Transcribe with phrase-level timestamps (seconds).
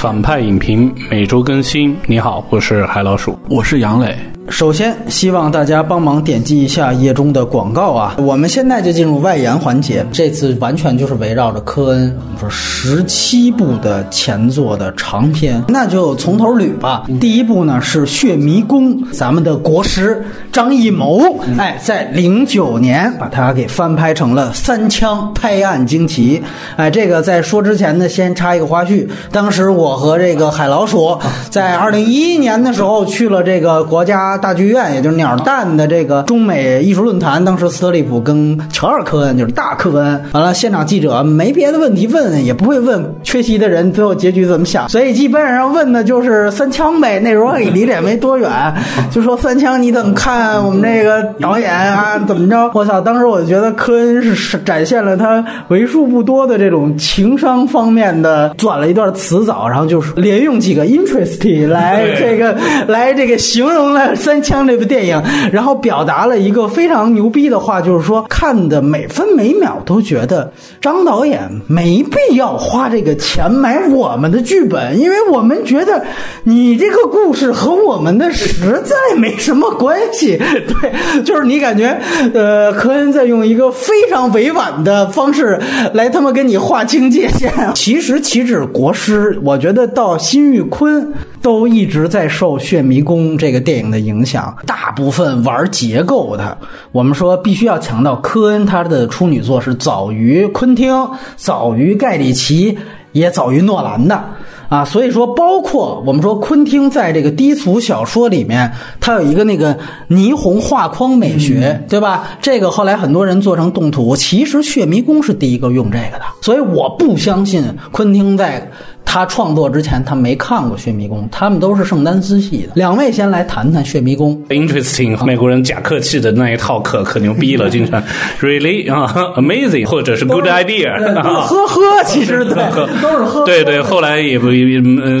[0.00, 1.94] 反派影评每周更新。
[2.06, 4.16] 你好，我是海老鼠，我是杨磊。
[4.50, 8.16] 首先，希望大家帮忙点击一下页中的广告啊！
[8.18, 17.04] 我们现在就进入外延环节，这次完全就是围绕着科恩，我们说十七部的前作的长篇，那就从头捋吧。
[17.20, 26.38] 第一部呢是《血迷宫》，咱们的国师张艺谋，哎，在零九年把它给翻拍成了《三枪拍案惊奇》。
[26.76, 29.08] 哎，这个在说之前呢，先插一个花絮。
[29.30, 31.16] 当时我和这个海老鼠
[31.50, 34.39] 在二零一一年的时候去了这个国家。
[34.40, 47.20] 大剧院，也就是鸟蛋的这个中美艺术论坛，当时斯特利普跟乔尔科恩就是大科恩，完了现场记者没别的问题问，也不会问缺席的人最后结局怎么想，所以基本上问的就是三枪呗。
[47.20, 48.50] 那时候也离脸没多远，
[49.12, 52.18] 就说三枪你怎么看我们这个导演啊？
[52.26, 52.70] 怎么着？
[52.72, 53.00] 我操！
[53.00, 62.56] 当时我就觉得科恩是展现了他为数不多的这种情商方面的，转了一段词藻，然后就是连用几个 interesting 来这个
[62.88, 64.14] 来这个形容了。
[64.30, 65.20] 三枪这部电影，
[65.52, 76.04] 然后表达了一个非常牛逼的话，就是说看的每分每秒都觉得张导演没必要花这个钱买我们的剧本，因为我们觉得
[76.44, 80.36] 你这个故事和我们的实在没什么关系。
[80.38, 82.00] 对，就是你感觉，
[82.32, 85.60] 呃，科恩在用一个非常委婉的方式
[85.92, 87.52] 来他妈跟你划清界限。
[87.74, 94.20] 其实岂止国师，我觉得到辛玉坤都一直在受《血迷宫》这个电影的影。
[94.30, 96.56] 响大部分玩结构的，
[96.92, 100.94] 我们说必须要强调，科恩他的处女作是早于昆汀、
[101.36, 102.78] 早于盖里奇，
[103.10, 104.22] 也早于诺兰的
[104.68, 104.84] 啊。
[104.84, 108.70] 所以说，包括我们说昆汀在这个低俗小说里面，
[109.00, 109.76] 他有一个那个
[110.08, 112.28] 霓虹画框美学，对吧？
[112.40, 118.70] 这个后来很多人做成动图，其实《血迷宫》是第一个用这个的，所以我不相信昆汀在。
[119.12, 122.68] 他创作之前，他没看过《血迷宫》，他们都是圣丹斯系的。
[122.76, 124.40] 两位先来谈谈《血迷宫》。
[124.54, 128.00] Interesting，美国人假客气的那一套可可牛逼了，经常
[128.40, 132.54] Really 啊，Amazing，或者是 Good idea， 呵呵，其实对，
[133.02, 133.44] 都是呵。
[133.44, 134.46] 对对，后来也不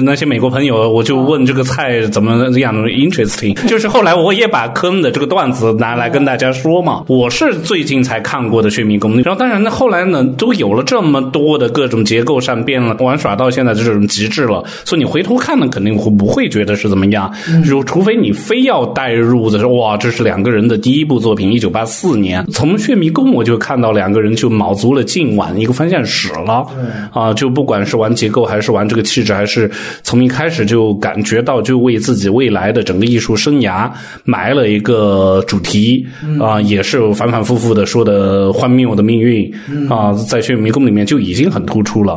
[0.04, 7.02] 那些美国朋友，我就问这个菜怎么样？Interesting，就是后来我也把科恩的这个段子拿来跟大家说嘛。
[7.08, 13.79] 我是最近才看过的《血迷宫》，然后当然呢后来呢，都有了这么多的各种结构上变了，玩耍到现在。
[13.84, 17.32] 这种极致了，所以你回头看呢，肯定会不会觉得是怎么样？
[17.64, 22.44] 如除非你非要带入的说哇，这是两个人的第一部作品，一九八四年。
[22.52, 26.66] 从《血迷宫》我就看到两个人就卯足了劲往一个方向使了
[27.12, 27.32] 啊！
[27.32, 29.70] 就不管是玩结构，还是玩这个气质，还是
[30.02, 33.90] 从一开始就感觉到就为自己未来的整个艺术生涯
[34.24, 36.06] 埋了一个主题
[36.40, 39.50] 啊，也是反反复复的说的荒谬的命运
[39.88, 42.14] 啊，在《血迷宫》里面就已经很突出了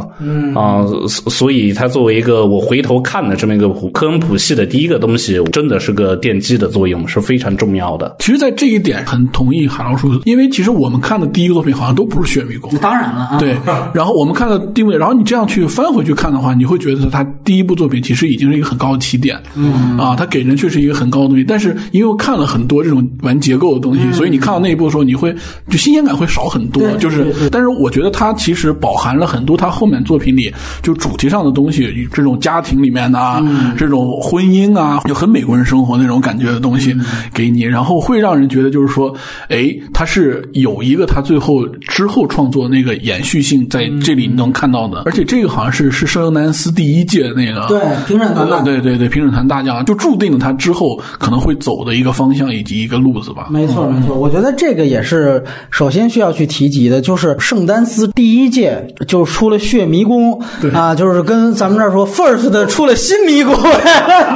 [0.54, 1.53] 啊，所以。
[1.54, 8.16] 以它作为一个我回头看的这么一个科恩普系的第一个东西，真的是个奠基的作用，是非常重要的。
[8.20, 13.56] 其实，在这一点很同意韩老师，因为其实我们看的第一个作品好像都不是《血迷宫》，当然了啊，对。
[13.94, 21.44] 然后我们看的定位，然后你这样去翻回去看的话，你会觉得他第一部作品其实已经是一个很高的起点，嗯啊，他给人确实一个很高的东西。
[21.44, 25.34] 但是因为我看了很多这种玩结构的东西，所以你看到那一部的时候，你会
[25.70, 26.84] 就新鲜感会少很多。
[26.98, 31.44] 就是，但是我觉得它其实饱含了很多他后面作品里就主题上。
[31.44, 33.44] 的东西，这种家庭里面的啊，
[33.78, 36.96] 这种婚姻啊，就很美国人生活那种感觉的东西
[37.34, 39.14] 给你，然后会让人觉得就是说，
[39.50, 53.48] 哎，他是有一个他最后之后创作那个延续性在这里能看到的，而且这个好像是是圣丹斯第一届那个对评审团大对对对评审团大奖，就注定了他之后可能会走的一个方向以及一个路子吧。
[53.50, 60.40] 没错没错，我觉得这个也是首先需要去提及的，就是圣丹斯第一届就出了血迷宫
[60.74, 61.34] 啊，就是跟。
[61.34, 63.56] 跟咱们这儿说，first 的出了新迷宫，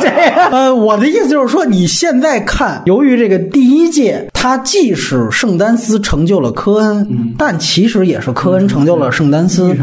[0.02, 0.10] 这
[0.50, 9.78] 呃，我的意思就是说，你现在看，由于这个第一届，它既是圣丹斯成就了科恩，但其实也是科恩成就了圣丹斯，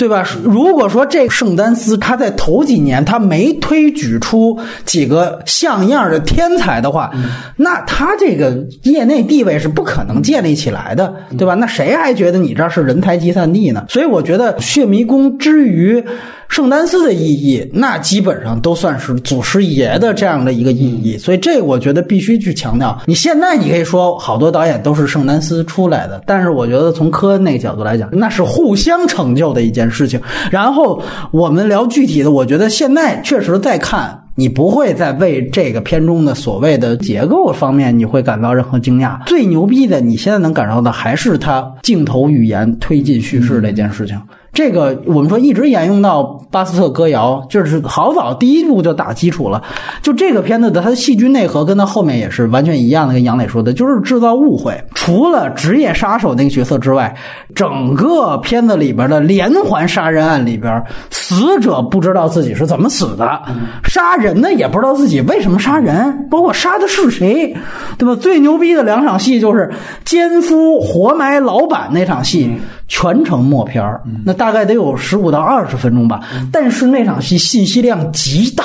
[0.00, 0.26] 对吧？
[0.42, 7.10] 如果说这圣丹斯他在头几年他没推举出几个像样的天才的话，
[7.56, 11.54] 那他这个业内地位是不可能建立起来的，对吧？
[11.54, 13.84] 那谁还觉得你这是人才集散地呢？
[13.90, 16.02] 所以我觉得血迷宫之于。
[16.50, 23.00] 圣丹斯的意义，那基本上都算是祖师爷的这样的一个意义，所以这我觉得必须去强调。
[23.06, 30.20] 你现在你可以说好多导演都是圣丹斯出来的，但是我觉得从科恩那个角度来讲，那是互相成就的一件事情。
[30.50, 31.00] 然后
[31.30, 39.24] 我们聊具体的，我觉得现在确实在看，你不会再为这个片中的所谓的结构方面你会感到任何惊讶。
[39.24, 44.20] 最牛逼的，你现在能感受到的还是他镜头语言推进叙事这件事情。
[44.52, 49.62] 这个我们说一直沿用到巴斯特歌谣，就是好早第一部就打基础了。
[50.02, 54.82] 就这个片子的它的戏剧内核跟它后面也是完全一样的，跟杨磊说的，就是制造误会。
[54.94, 57.14] 除了职业杀手那个角色之外，
[57.54, 63.40] 整个片子里边的连环杀人案里边，死者不知道自己是怎么死的，
[63.84, 67.56] 杀人的也不知道自己为什么杀人，包括杀的是谁，
[67.96, 68.16] 对吧？
[68.20, 69.70] 最牛逼的两场戏就是
[70.04, 72.50] 奸夫活埋老板那场戏，
[72.90, 76.20] 全程默片儿那大概得有十五到二十分钟吧。
[76.52, 78.64] 但是那场戏信息量极大。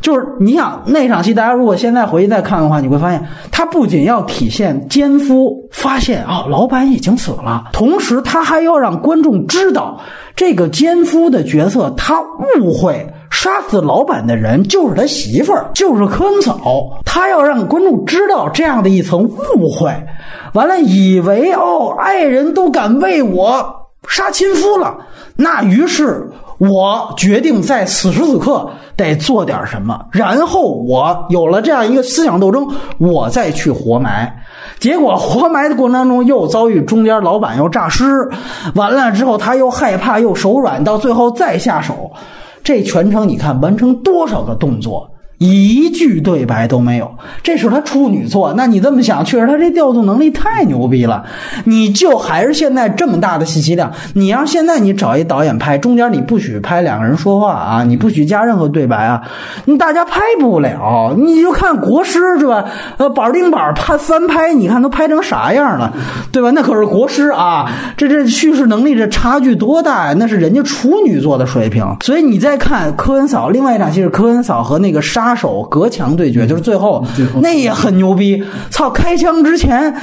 [0.00, 10.00] 就是你想那场戏，大家如果现在回去再看的话，你会发现，他不仅要体现奸夫发现啊老板已经死了，同时他还要让观众知道
[10.36, 12.22] 这个奸夫的角色，他
[12.60, 16.58] 误会杀死老板的人就是他媳妇儿，就是科恩嫂，
[17.04, 19.92] 他要让观众知道这样的一层误会，
[20.54, 24.96] 完了以为哦爱人都敢为我杀亲夫了，
[25.36, 26.30] 那于是。
[26.60, 32.66] 我决定在此时此刻得做点什么，然后我有了这样一个思想斗争，
[32.98, 34.42] 我再去活埋。
[34.80, 38.28] 结果活埋的过程当中又遭遇中间老板又诈尸，
[38.74, 42.10] 完了之后他又害怕又手软，到最后再下手。
[42.68, 45.10] 这全程你看完成多少个动作？
[45.38, 47.14] 一句对白都没有，
[47.44, 48.52] 这是他处女作。
[48.56, 51.24] 那你这么想，确实他这调度能力太牛逼了。
[51.64, 59.22] 你就还是现在这么大的信息量，你要现在你找一导演拍，中间你不许拍两个人说话啊，你不许加任何对白啊，
[59.66, 61.14] 你大家拍不了。
[61.16, 62.64] 你就看国师是吧？
[62.96, 65.92] 呃，板钉板拍翻拍，你看都拍成啥样了，
[66.32, 66.50] 对吧？
[66.50, 70.14] 那可是国师啊，这这叙事能力这差距多大呀？
[70.18, 71.86] 那是人家处女座的水平。
[72.00, 75.27] 所以你再看科恩嫂，另外一场戏是科恩嫂和那个杀。
[75.28, 77.04] 杀手隔墙对决，就是最后
[77.42, 78.42] 那也很牛逼。
[78.70, 79.94] 操，开枪之前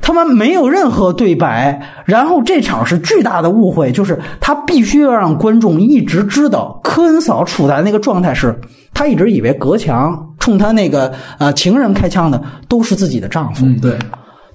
[0.00, 8.58] 他妈没有任何对白，然后这场是巨大的误会，就是他必须要让观众一直知道科恩嫂处在那个状态是，
[8.94, 13.66] 他一直以为隔墙冲他那个呃情人开枪的都是自己的丈夫。
[13.66, 13.98] 嗯，对。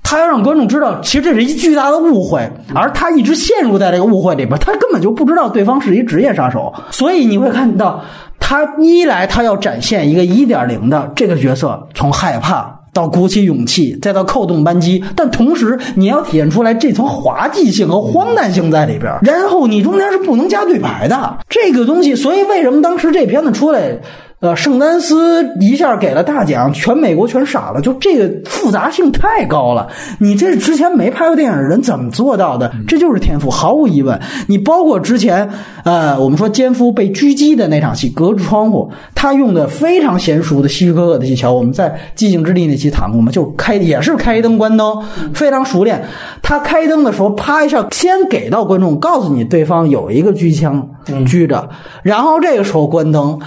[0.01, 8.04] 他要让观众知道，其实这是一巨大的误会，而他一直陷入在这个误会里边，他根本就不知道对方是一职业杀手，所以你会看到。
[8.40, 19.12] 他一来，他要展现一个一点零的这个角色，从害怕到鼓起勇气，再到扣动扳机，但同时你要体现出来这层滑稽性和荒诞性在里边。
[19.22, 23.98] 然后你中间是不能加对白的这个东西，所以为什么当时这片子出来？
[24.42, 27.80] 呃，圣丹斯一下给了大奖，全美国全傻了。
[27.80, 29.88] 就这个复杂性太高了，
[30.20, 32.72] 你这之前没拍过电影的人怎么做到的？
[32.86, 34.20] 这就是天赋，毫无疑问。
[34.48, 35.50] 你包括之前，
[35.86, 45.02] 呃，我们说奸夫被狙击的那场戏，隔着窗户，他用的非常娴熟的希区柯克的技巧，我们在《寂静之地》那期谈过嘛，就开也是开灯关灯，
[45.34, 46.04] 非常熟练。
[46.44, 51.70] 他开灯的时候，啪一下先给到观众，告诉你对方有一个狙枪狙着，
[52.04, 53.40] 然后这个时候关灯。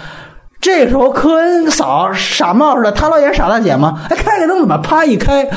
[0.61, 4.01] 这时候科恩嫂傻帽似的，他老演傻大姐吗？
[4.11, 5.49] 哎，开开灯怎么啪一开，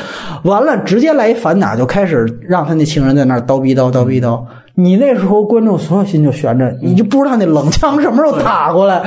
[0.43, 4.43] 完了直接来一反打，就开始让他那情人在那儿叨逼叨叨逼叨。
[4.75, 9.03] 你那时候观众所有心就悬着，你就不知道那冷枪什么时候打过来。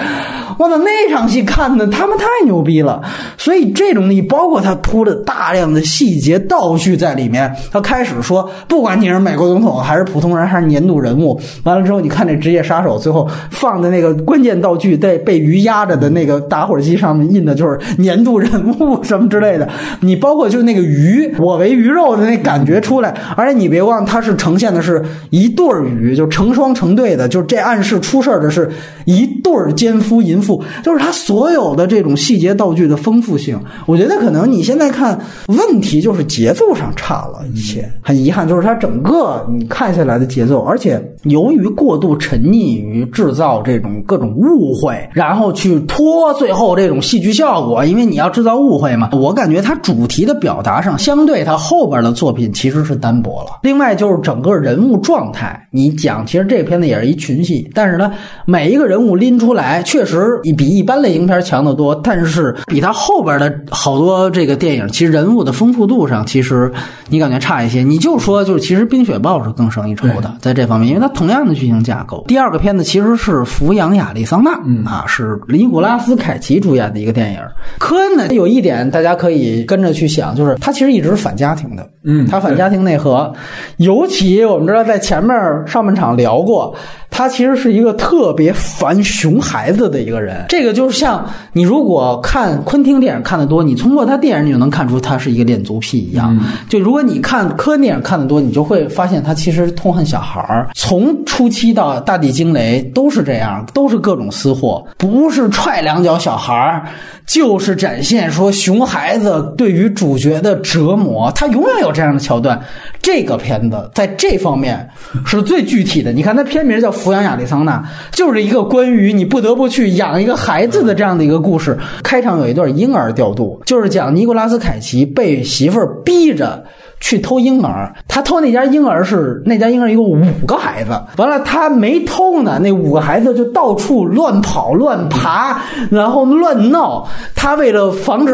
[0.59, 3.03] 我操，那场戏看的他们太牛逼了。
[3.39, 7.53] 所以这种你包括他铺的大量的细节道具在里面。
[7.73, 19.69] 他开始说，不管你是美国总统还是普通人还是年度人物，完了之后你看那职业杀手最后放的那个关键道具，在被鱼压着的那个打火机上面印的就是年度人物 什么之类的。
[20.01, 25.54] 你包括就是那个鱼，我为鱼肉的那感觉出来，而且你别忘，它是呈现的是一。
[25.55, 28.71] 对儿鱼就成双成对的，就是这暗示出事儿的是
[29.05, 33.59] 一对儿奸夫淫妇，就是他所有的这种细节道具的丰富性。
[33.87, 49.11] 我觉得可能你现在看问题就是节奏上差了一些，很遗憾，就是他整个你看下来的节奏，而且由于过度沉溺于制造这种各种误会，然后去拖最后这种戏剧效果，因为你要制造误会嘛。
[49.13, 53.59] 我感觉他主题的表达上，相对他后边的作品其实是单薄了。
[53.63, 55.44] 另外就是整个人物状态。
[55.71, 58.13] 你讲，其实这片子也是一群戏，但是呢，
[58.45, 61.95] 每一个人物拎出来，确实比一般类型片强得多。
[62.03, 66.71] 但是比他后边的好多这个电影，其实人物的丰富度上，其实
[67.09, 67.83] 你感觉差一些。
[67.83, 72.25] 你就说，就是其实《冰雪暴》是更胜一筹的，在这方面，因为它同样的剧情架构。
[72.29, 74.51] 第二个片子其实是《抚养亚利桑那》，
[74.89, 77.41] 啊，是尼古拉斯凯奇主演的一个电影。
[77.79, 83.33] 科恩呢，有一点大家可以跟着去想，就是他其实一直是反家庭的，嗯，他反家庭内核，
[83.79, 85.34] 尤其我们知道在前面。
[85.67, 86.75] 上半场聊过。
[87.17, 90.45] 他其实是一个特别烦熊孩子的一个人。
[90.49, 96.37] 这个就是像你如果看昆汀电影看得多，你通过他电影你就能看出他是一个恋足癖一样。
[96.69, 106.83] 就如果你看科恩电影看得多，你就会发现他其实痛恨小孩儿，从初期到大地惊雷都是这样，都是各种私货，不是踹两脚小孩儿，
[107.27, 112.61] 就是展现说熊孩子对于主角的折磨，他永远有这样的桥段。
[113.01, 114.89] 这个片子在这方面
[115.27, 116.13] 是最具体的。
[116.13, 117.77] 你看，它片名叫《抚养亚利桑那》，
[118.17, 121.79] 就是一个关于你不得不去养一个孩子的这样的一个故事。
[122.03, 126.65] 开场有一段婴儿调度，就是讲尼古拉斯凯奇被媳妇儿逼着。
[127.05, 137.07] 去偷婴儿，他偷那家婴儿是那家婴儿一共五个孩子，完了他没偷呢，那五个孩子就到处乱跑乱爬，然后乱闹。
[137.37, 138.33] 他为了防止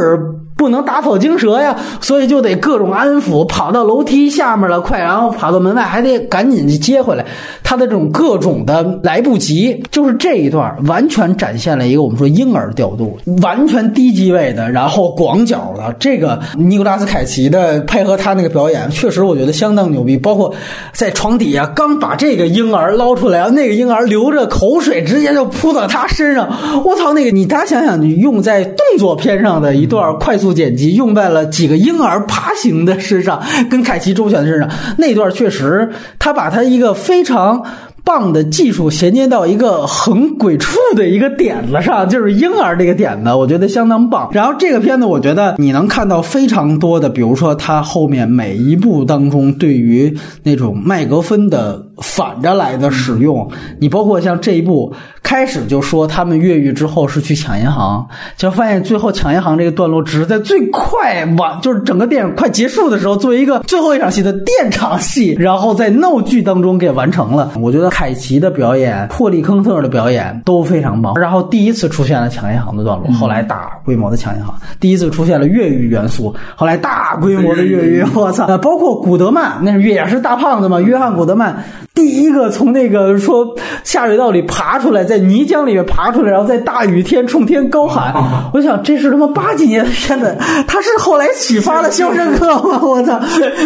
[0.60, 7.24] 不能打草惊蛇呀，所以就得各种安抚，跑到楼梯下面了，快，然后跑到门外还得赶紧去接回来。
[7.64, 18.70] 他的这种各种的来不及，就是这一段完全展现了一个我们说婴儿调度，完全低机位的，然后广角的这个尼古拉斯凯奇的配合他那个表。
[18.70, 20.16] 演确实，我觉得相当牛逼。
[20.16, 20.52] 包括
[20.92, 26.48] 在床底下刚把这个婴儿捞出来，那个婴儿流着口水，直接就扑到他身上。
[26.84, 37.64] 我操，那个你大家想想，你用在动作片上的一段快速剪辑，用在了几个婴儿爬行的身上，跟凯奇周旋的身上，那段确实，他把他一个非常。
[38.02, 44.30] 棒的技术衔接到一个很鬼畜的一个点子上，就是婴儿这个点子，我觉得相当棒。
[44.32, 51.89] 然后这个片子，我觉得你能看到非常多的，比如说它后面每一部当中对于那种麦格芬的。
[52.00, 54.92] 反着来的使用，你包括像这一部
[55.22, 67.52] 开始就说他们越狱之后是去抢银行，就发现最后抢银行这个段落只是在最快完，就是整个电影快结束的时候，作为一个最后一场戏的电场戏，然后在闹剧当中给完成了。
[67.60, 71.14] 我觉得凯奇的表演、霍利亨特的表演都非常棒。
[71.16, 78.04] 然后第一次出现了抢银行的段落，后来打规模的抢银行，第一次出现了越狱元素，后来大规模的越狱。
[78.14, 78.46] 我操！
[78.58, 81.64] 包括古德曼，那是也是大胖子嘛，约翰古德曼。
[81.94, 88.14] 第一个从那个说下水道里爬出来，在泥浆里面爬出来，然后在大雨天冲天高喊。
[88.54, 90.34] 我想这是他妈八几年的片子，
[90.66, 92.80] 他是后来启发了《肖申克》吗？
[92.82, 93.20] 我操！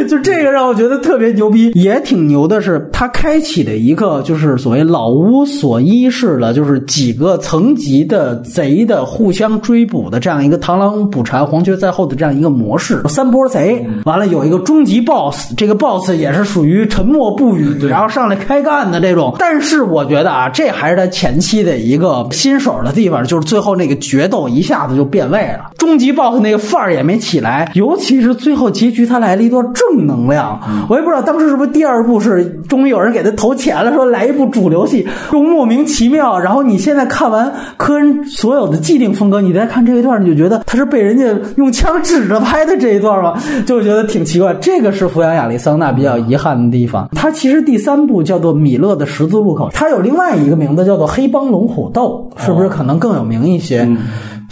[0.08, 13.02] 就这个让我觉得特别牛逼，也挺牛的是，他开启的一个就是所谓老无所依式的，就是几个层级的贼的互相追捕的这样一个螳螂捕蝉，黄雀在后的这样一个模式。
[13.08, 18.04] 三波贼完了有一个终极 BOSS，这个 BOSS 也是属于沉默不语，然后。
[18.14, 36.38] 上来开干的这种，但是我觉得啊，这还是他前期的一个新手的地方，就是最后那个决斗一下子就变味了，终极 BOSS 那个范儿也没起来，尤其是最后结局他来了一段正能量，我也不知道当时是不是第二部是终于有人给他投钱了，说来一部主流戏，就莫名其妙。
[36.38, 41.24] 然后你现在看完科恩所有的既定风格，你再看这一段，你就觉得他是被人家
[41.56, 43.34] 用枪指着拍的这一段吗？
[43.66, 44.54] 就觉得挺奇怪。
[44.60, 48.04] 这个是抚养亚利桑那比较遗憾的地方，他其实第三。
[48.04, 53.88] 部叫做《米勒的十字路口》，它有另外一个名字叫做《黑帮龙虎斗》，是不是可能更有名一些？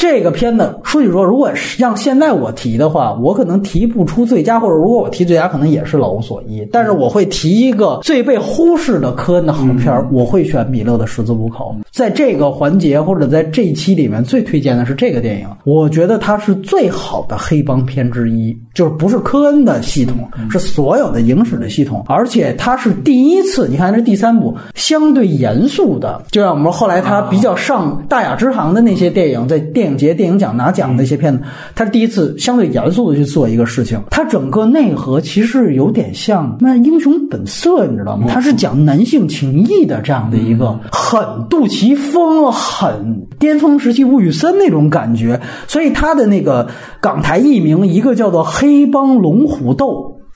[0.02, 6.66] 这个片子，说句实话，如果让现在我提的话，我可能提不出最佳，或者如果我提最佳，可能也是老无所依。
[6.72, 11.72] 但是我会提一个最被忽视的科恩的好片儿，我会选《米勒的十字路口》。
[11.92, 29.91] 在这个环节或者在这一期里面，最推荐的是这个电影，我觉得它是最好的黑帮片之一，就是不是科恩的系统，是所有的影史的系统，而且它是第一次，你看这第三部相对严肃的，就像我们后来他比较上大雅之堂的那些电影，在电影。
[29.96, 31.42] 节电影奖拿奖的一些片子，
[31.74, 34.00] 他是第一次相对严肃的去做一个事情。
[34.10, 38.26] 他整个内核其实有点像那《英雄本色》，你知道吗？
[38.28, 45.40] 他是讲男性情谊的这样的一个很杜琪峰、很巅峰时期吴宇森那种感觉。
[45.66, 46.68] 所以他的那个
[47.00, 49.86] 港台译名，一个叫做《黑帮龙虎斗》。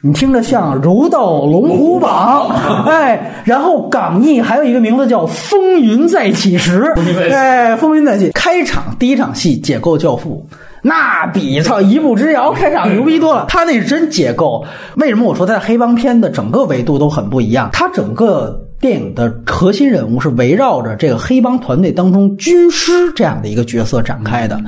[0.07, 2.49] 你听着像《柔道龙虎榜》，
[2.89, 6.83] 哎，然后港译还有一个名字叫《风云再起时》，
[7.35, 8.31] 哎，风云再起。
[8.31, 10.47] 开场第一场戏解构教父，
[10.83, 13.47] 那比操一步之遥开场牛逼多了。
[13.49, 14.65] 他那是真解构。
[14.95, 17.69] 为什么我说在黑帮片的整个维度都很不一样？
[17.73, 18.63] 他整个。
[18.79, 24.61] 电影的核心人物是围绕着这个黑帮团队当中军师这样的一个角色展开的，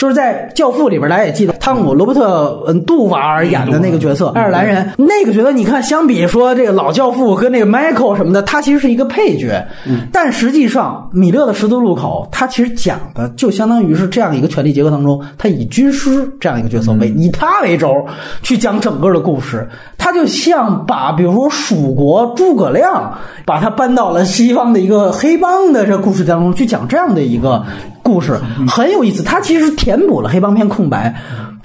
[0.00, 4.90] 就是在《教父》里边，大家也记得汤姆·罗伯特·杜瓦尔演的那个角色，爱尔兰人。
[4.96, 9.62] 那个角色，你看，相比说这个老教父和那个 Michael 什么的，他其实是一个配角。
[10.10, 17.94] 但实际上，米勒的《十字路口》他其实讲的就相当于是这样一个权力结构当中，他以军师这样一个角色为以他为轴
[18.40, 19.68] 去讲整个的故事。
[19.98, 23.12] 他就像把比如说蜀国诸葛亮。
[23.46, 27.64] 把他搬到了西方的一个黑帮的这故事当中去讲这样的一个
[28.00, 28.38] 故事，
[28.68, 29.24] 很有意思。
[29.24, 31.12] 他其实填填补了黑帮片空白。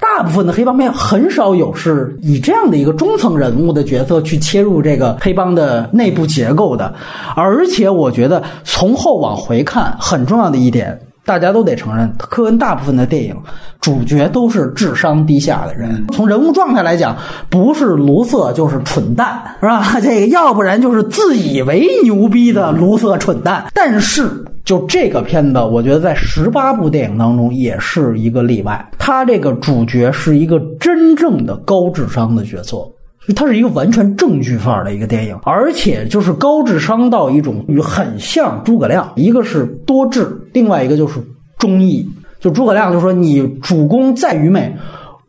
[0.00, 6.92] 大部分的黑帮片很少有是以这样的一个中层人物的角色去切入这个黑帮的内部结构的，
[7.36, 10.98] 而且我觉得从后往回看，很重要的一点。
[11.24, 13.34] 大家都得承认，科恩大部分的电影
[13.80, 16.04] 主角都是智商低下的人。
[16.12, 17.16] 从人物状态来讲，
[17.48, 19.98] 不是卢瑟就是蠢蛋，是吧？
[20.02, 23.66] 这个要不然就是自以为牛逼的卢瑟蠢蛋。
[23.74, 28.86] 但是就这个片子，我觉得在十八部电影当中也是一个例外。
[28.98, 32.76] 他这个主角是一个真正的高智商的角色。
[33.34, 41.20] 它是一个完全正剧范儿的一个电影，而且就是高智商到一种与很像诸葛亮，一个是多智，另外一个就是
[41.58, 42.08] 忠义。
[42.38, 44.72] 就诸葛亮就说：“你主公再愚昧，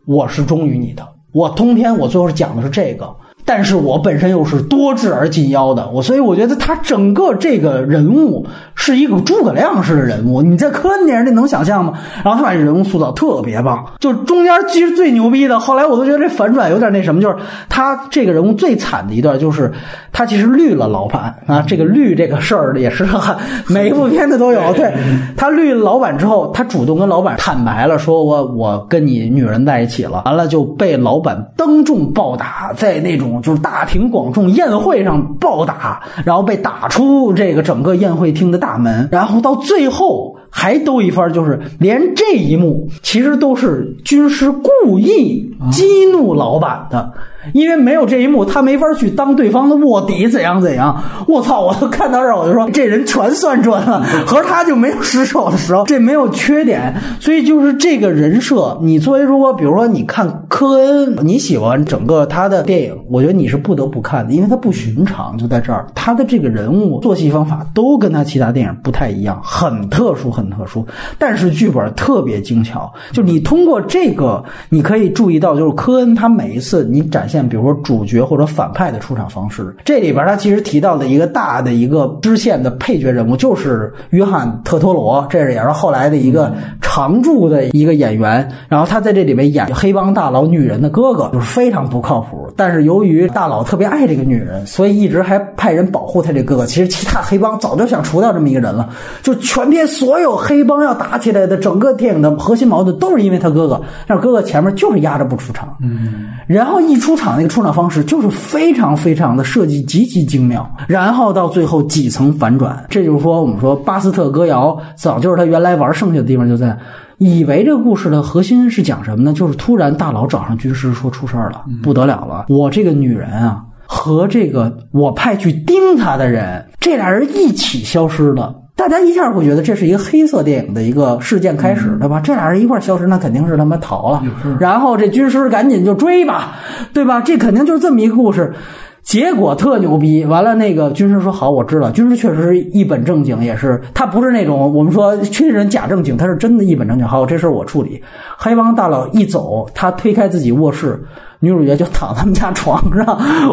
[0.05, 1.07] 我是忠于你的。
[1.31, 3.11] 我通篇我最后是讲的是这个。”
[3.47, 11.93] 但是我本身又是多智而近妖的，我所以我觉得他整个这个人物是一个诸葛亮式的人物，你在科恩电影里能想象吗？
[12.25, 17.37] 然后他把这人物塑造特别棒，就中间其实最牛逼的，后来我都觉得这反转有点那什么，就是
[17.69, 19.71] 他这个人物最惨的一段，就是
[20.11, 23.33] 他其实绿了老板啊，这个绿这个事儿也是很
[23.67, 24.93] 每一部片子都有， 对
[25.37, 33.36] 他绿了老板之后，他主动跟老板坦白了，说我我跟你女人在一起了，完了就被老板当众暴打，在那种。
[33.41, 47.11] 就是大庭广众宴会上暴打，然后被打出这个整个宴会厅的大门，然后到最后还兜一番，就是连这一幕其实都是军师故意激怒老板的。
[47.53, 51.01] 因为没有这一幕，他没法去当对方的卧底，怎样怎样。
[51.29, 51.61] 我操！
[51.61, 56.93] 我都看到这儿，我就说这人全算准了，和他就没有失手的时候，这没有缺点。
[57.21, 70.85] 所以就是这个人设，你作为如果比如说你看科恩，你喜欢整个他的电影，我觉得你是不得不看的，因为他不寻常，就在这儿，他的这个人物做戏方法都跟他其他电影不太一样，很特殊，很特殊。
[71.17, 77.47] 但是剧本特别精巧，就你通过这个，你可以注意到，就是科恩他每一次你展现。
[77.47, 88.45] 比如说主角或者反派的出场方式，这里边他其实提到的一个大的一个支线的配角人物就是约翰特托罗，这也是后来的一个常驻的一个演员。
[88.67, 92.51] 然后他在这里面演黑帮大佬女人的哥哥，就是非常不靠谱。
[92.55, 96.65] 但是由于大佬特别爱这个女人，所以一直还派人保护他这哥哥。
[96.65, 98.89] 其实其他黑帮早就想除掉这么一个人了。
[99.21, 105.77] 就全片所有黑帮要打起来的整个电影的核心矛盾都是因为他哥哥，但是哥哥前面就是压着不出场。
[105.81, 107.37] 嗯，然后一出场。
[107.37, 116.75] 那个出场方式就是非常非常的设计极其精妙，然后到最后几层反转，这就是说我们说巴斯特歌谣早就是他原来玩剩下的地方就在，
[117.17, 119.33] 以为这个故事的核心是讲什么呢？
[119.33, 128.55] 就是突然大佬找上军师说出事儿了，不得了了，我这个女人啊和这个我派去盯他的人，这俩人一起消失了。
[128.77, 132.21] 大家一下会觉得这是一个黑色电影的一个事件开始，对吧？
[132.23, 134.23] 这俩人一块消失，那肯定是他妈逃了。
[134.59, 136.57] 然后这军师赶紧就追吧，
[136.93, 137.19] 对吧？
[137.19, 138.53] 这肯定就是这么一个故事。
[139.01, 141.89] 结果特牛逼，完了那个军师说好，我知道。
[141.89, 147.07] 军师确实是一本正经，也是他不是那种我们说军人假正经，他是真的一本正经。
[147.07, 148.03] 好，这事儿我处理。
[148.37, 151.01] 黑帮大佬一走，他推开自己卧室。
[151.39, 153.05] 女主角就躺他们家床上，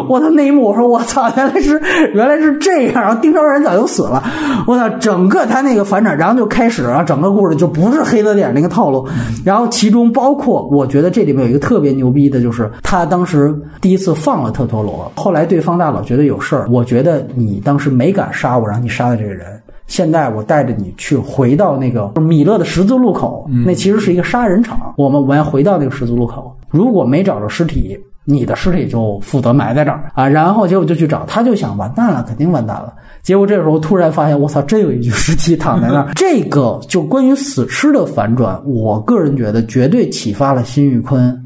[0.09, 1.79] 我操那一幕，我说我操，原来是
[2.13, 4.23] 原来是这样，然后丁超人早就死了，
[4.65, 9.07] 我操，整个他那个反转，然后就开始啊，整个故事就不是黑色电影那个套路，
[9.43, 19.54] 然后其中包括我觉得这里面有一个特别牛逼的，就是他当时第一次放了特托罗，后来对方大佬觉得有事儿，我觉得你当时没敢杀我，让你杀的这个人。
[19.87, 24.93] 现在我带着你去回到那个米勒的十字路口，那其实是一个杀人场。
[24.97, 30.27] 我们我们要回到那个十字路口，如果没找着尸体，你的尸体就负责埋在这儿啊。
[30.27, 32.93] 然后结果就去找，他就想完蛋了，肯定完蛋了。
[33.21, 36.11] 结果这时候突然发现，我操，真有一具尸体躺在那儿。
[36.17, 41.31] 这个就关于死尸的反转，我个人觉得绝对启发了辛玉坤《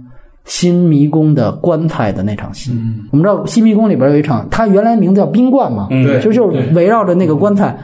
[0.45, 2.71] 新迷宫》的棺材的那场戏。
[3.12, 7.78] 我们知道《新迷宫》里边有一场，它原来名字叫冰冠嘛，对，就就是围绕着那个棺材。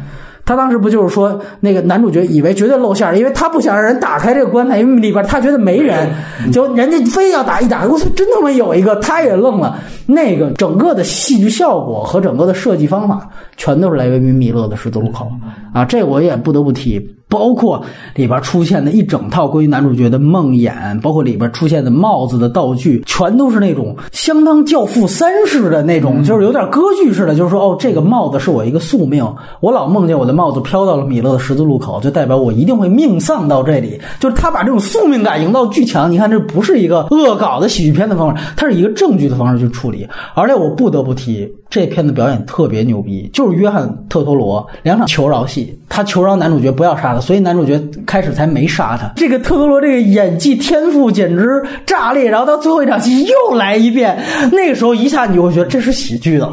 [0.46, 6.08] 他当时不就是说，那个男主角以为绝对露馅儿，因为他不想让人打开这个棺材，因为里边他觉得没人，
[6.54, 9.80] 就人家非要打一打，我操，真他妈有一个，他也愣了。
[10.06, 13.28] 那个整个的戏剧效果和整个的设计方法，
[13.58, 15.28] 全都是来源于米勒的十字路口
[15.74, 17.16] 啊，这我也不得不提。
[17.36, 17.84] 包括
[18.16, 27.36] 里边出现的一整套关于男主角的梦魇，包括里边出现的帽子的道具，全都是那种相当教父三式的那种，就是有点歌剧式的。
[27.36, 29.22] 就是说，哦，这个帽子是我一个宿命，
[29.60, 34.00] 我老梦见我的帽子飘到了米勒的十字路口，就代表我一定会命丧到这里。
[34.22, 36.10] 就是他把这种宿命感营造巨强。
[36.10, 40.08] 你看，这不是一个恶搞的喜剧片的方式，它是一个正剧的方式去处理。
[40.34, 41.52] 而且我不得不提。
[41.70, 49.12] 这片子表演特别牛逼，就是约翰特托罗两场求饶戏，他求饶男主角不要杀他，所以男主角开始才没杀他。
[49.16, 54.18] 这个特托罗这个演技天赋简直炸裂，然后到最后一场戏又来一遍，
[54.52, 56.50] 那个时候一下你就会觉得这是喜剧的，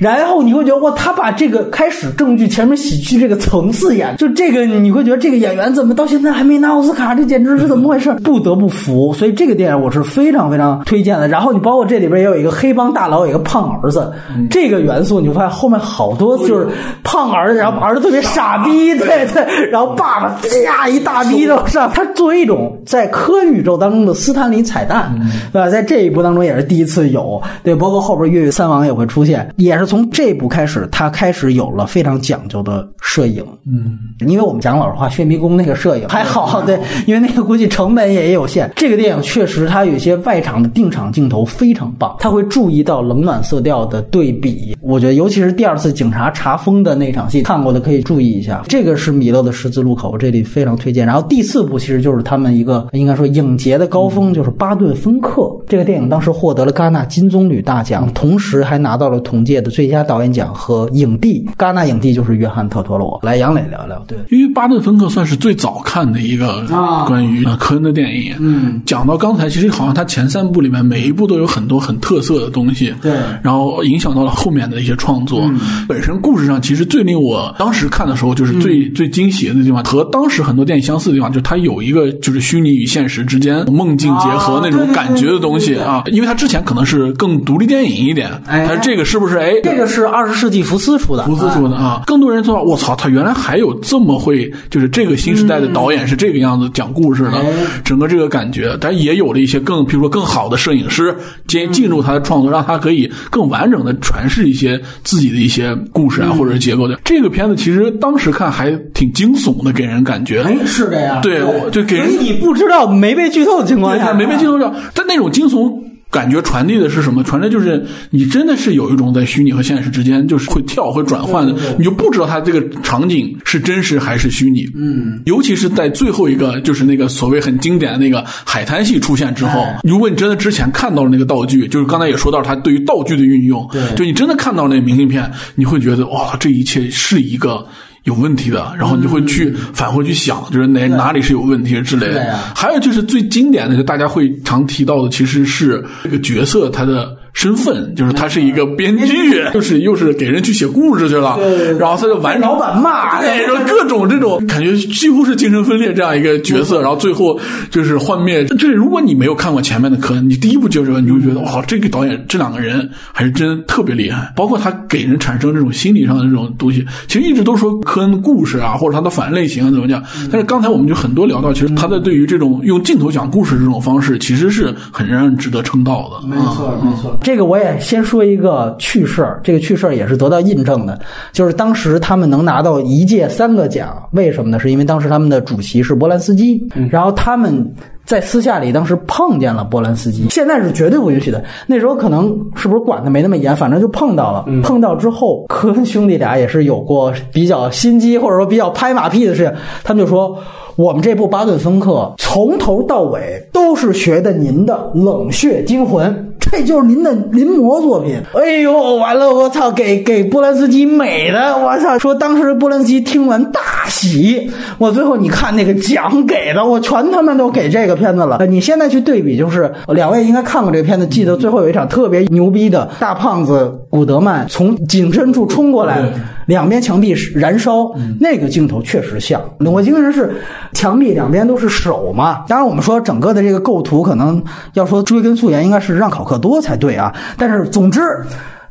[0.00, 8.12] 然后你会觉得哇，他把这个开始正剧前面喜剧这个层次演，就这个你会觉得这个演员怎么到现在还没拿奥斯卡，这简直是怎么回事？
[8.24, 11.28] 不得不服，所以这个电影我是非常非常推荐的。
[11.28, 14.10] 然后你包括这里边也有一个黑帮大佬，有一个胖儿子，
[14.50, 16.68] 这个元素你就发现后面好多就是
[17.02, 25.14] 胖儿子，然后儿子特别傻逼，对对，然后爸爸啪一大逼斗上，他作为一种在科宇宙当中的斯坦李彩蛋，
[25.52, 25.68] 对吧？
[25.68, 38.70] 在这一部当中也是第一次有，对，包括后边越狱三王也会出现，也是从这部开始，他开始有了非常讲究的摄影，嗯，因为我们讲老实话，血迷宫那个摄影还好，对，因为那个估计成本也有限。
[38.76, 48.62] 这个电影确实它有一些外场的定场镜头非常棒，他会注意到冷暖色调的对比，我觉得尤其是第二次警察查封的那场戏，看过的可以注意一下。
[48.68, 51.06] 这个是米勒的十字路口，这里非常推荐。
[51.06, 61.48] 然后第四部其实就是他们一个应该说影节的高峰，就是巴顿芬克这个电影，当时获得了戛纳金棕榈大奖，同时还拿到了同届的最佳导演奖和影帝。
[61.56, 63.20] 戛纳影帝就是约翰特托罗。
[63.22, 68.34] 来，杨磊聊聊，对，因为巴顿芬克算是最早看的一个啊关于呃科恩的电影。
[68.40, 75.48] 嗯，讲到刚才，其实好像他前三部里面每一部都有很多很特色的东西，对然后影响到了后面的一些创作。
[75.86, 86.02] 本身故事上，其实最令我当时看的时候，就是最、最惊喜的地方，和当时很多电影相似的地方，就是它有一个就是虚拟与现实之间梦境结合那种感觉的东西啊。
[86.06, 89.52] 因为它之前可能是更独立电影一点，哎但是这个是不是哎？
[89.62, 97.52] 这个是二十世纪福斯出的，福斯出的啊，更多人说，我操，他原来还有这么会，就是这个新时代的导演是这个样子讲故事的，哎
[97.84, 101.14] 整个这个感觉，但也有了一些更，比如说更好的摄影师
[101.46, 104.61] 进进入他的创作，让他可以更完整的诠释一些
[105.04, 106.98] 自己的一些故事啊，或者是结构的。
[107.04, 110.42] 这个片子其实当时看还挺惊悚的，给人感觉。
[110.42, 115.91] 哎，是这样，对我就给人你不知道没被剧透的情况下，没被剧透掉，但那种惊悚。
[116.12, 117.24] 感觉传递的是什么？
[117.24, 124.66] 传递就是你真的是有一种在虚拟和现实之间，就是会跳会转换的，你就不知道它这个场景是真实还是虚拟。
[124.74, 137.66] 嗯，尤其是在最后一个，就是那个所谓很经典的那个海滩戏出现之后，哎如果你真的之前看到了那个道具，就是刚才也说到它对于道具的运用，对就你真的看到那个明信片，你会觉得哇，这一切是一个。
[138.04, 142.36] 有问题的，然后你会去返回去想，就是哪哪里是有问题之类的。
[142.54, 151.36] 还有就是最经典的，就大家会常提到的，其实是这个角色他的身份，就是他是一个编剧， 就是又是给人去写故事去了，
[151.76, 157.36] 然后他就完成老板骂对，然后各种这种感觉几乎是精神分裂这样一个角色，然后最后
[157.68, 158.44] 就是幻灭。
[158.44, 166.86] 这如果你没有看过前面的科恩，你第一部接触，你就会觉得哇，这个导演这两个人还是真特别厉害，包括他给人产生这种心理上的这种东西。
[167.08, 170.00] 其实一直都说科恩的故事啊，或者他的反类型啊怎么讲，
[170.30, 176.28] 但是刚才我们就很多聊到，其实他的对于这种用镜头讲故事这种方式，其实是很让人值得称道的。
[176.28, 177.18] 没错，没错。
[177.22, 180.98] 这个我也先说一个趣事儿，这个趣事儿也是得到印证的，
[181.32, 184.58] 就是当时他们能拿到一届三个奖，为什么呢？
[184.58, 187.72] 是因为当时他们的主席是波兰斯基，然后他们。
[188.04, 191.42] 在私下里，当时碰见了波兰斯基，现在是绝对不允许的。
[191.68, 194.44] 那时候可能是不是管的没那么严，反正就碰到了。
[194.60, 200.36] 碰到之后，科恩兄弟俩也是有过比较心机或者说比较拍马屁的事情，他们就说。
[200.74, 206.10] 我们这部《巴顿芬克》从头到尾都是学的您的《冷血惊魂》，
[206.52, 208.20] 这就是您的临摹作品。
[208.34, 211.98] 哎呦，完了，我操，给给波兰斯基美的，我操！
[211.98, 218.36] 说当时波兰斯基听完大喜，我最后你看那个奖给的，我全他妈都给这个片子了。
[218.36, 226.02] 呃你现在去对比，就是两位应该看过这个片子，记得最后有一场特别牛逼的大胖子古德曼从景深处冲过来，
[226.44, 229.40] 两边墙壁燃烧，那个镜头确实像。
[229.64, 230.34] 我精神是
[230.74, 232.44] 墙壁两边都是手嘛。
[232.46, 234.42] 当然，我们说整个的这个构图，可能
[234.74, 237.14] 要说追根溯源，应该是让考克多才对啊。
[237.38, 238.02] 但是总之。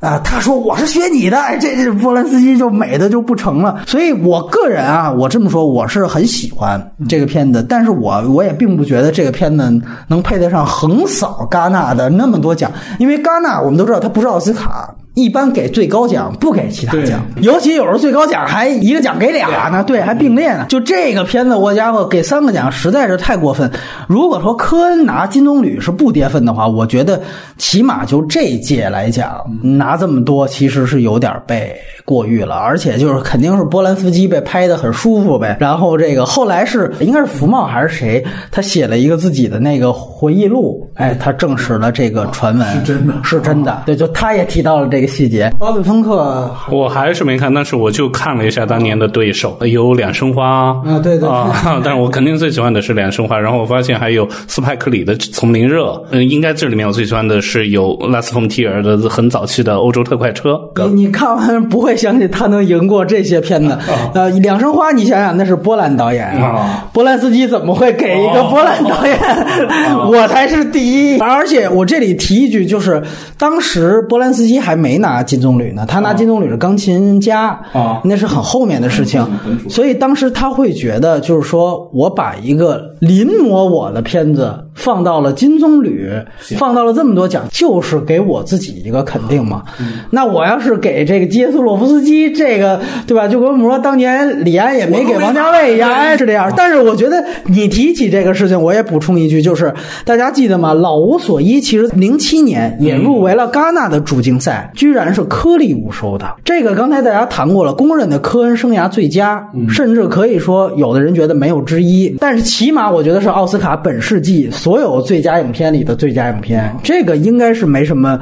[0.01, 3.83] 啊，他说我是学你的，哎，这这波兰斯基就美的就不成了。
[3.85, 14.91] 所以我个人啊，我这么说，我是很喜欢这个片子，但是我我也并不觉得这个片子能配得上横扫戛纳的那么多奖，因为戛纳我们都知道它不是奥斯卡。
[15.13, 20.65] 一般给最高奖，不给其他奖，尤其有时候最高奖还一个奖给俩呢，对，还并列呢。
[20.69, 23.69] 就这个片子，我家伙给三个奖实在是太过分。
[24.07, 27.21] 如果说科恩拿金棕榈是不跌份的话，我觉得
[27.57, 35.57] 起码就这届来讲，拿这么多其实是有点被过誉了，而且就是肯定是波兰斯基被拍的很舒服呗。
[35.59, 40.89] 然后这个后来是应该是福茂还是谁，他写了一个自己的那个回忆录。
[40.95, 43.83] 哎，他证实了这个传闻是真的是真的。
[43.85, 45.51] 对，就他也提到了这个细节。
[45.59, 60.59] 巴比芬克我还是没看，但是我就看了一下当年的对手，有两生花啊对对对啊， 但是我肯定最喜欢的是两生花，然后我发现还有斯派克里的《丛林热》，嗯，应该这里面我最喜欢的是有拉斯冯提尔的很早期的《欧洲特快车》。
[60.89, 63.77] 你你看完不会相信他能赢过这些片子。
[64.13, 66.25] 呃，两生花，你想想那是波兰导演。
[66.27, 69.17] 啊，波兰斯基怎么会给一个波兰导演？
[70.09, 71.19] 我才是第一。
[71.19, 73.01] 而且我这里提一句，就是
[73.37, 78.01] 当时波兰斯基还没拿金棕榈呢，他拿金棕榈是钢琴家啊。
[78.03, 79.25] 那是很后面的事情，
[79.69, 86.25] 所以当时他会觉得，就是说我把一个临摹我的片子放到了金棕榈，
[86.57, 89.63] 放到了这么多奖，就是给我自己一个肯定嘛。
[90.09, 93.27] 那我要是给这个杰斯洛夫斯基这个，对吧？
[93.27, 96.51] 就跟我们说当年李安也没给王家卫一样，哎，是这样。
[96.55, 99.73] 但是我觉得你提起这个事情，我也补充一句，就是
[100.05, 100.73] 大家记得吗？
[100.73, 106.25] 老无所依其实零七年也入围了戛纳的主竞赛，居然是颗粒无收的。
[106.43, 112.15] 这个刚才大家谈过了，公认的科恩生涯最佳，甚至可以说有的人觉得没有之一。
[112.19, 118.19] 但是起码我觉得是奥斯卡本世纪所有最佳影片里的最佳影片，这个应该是没什么。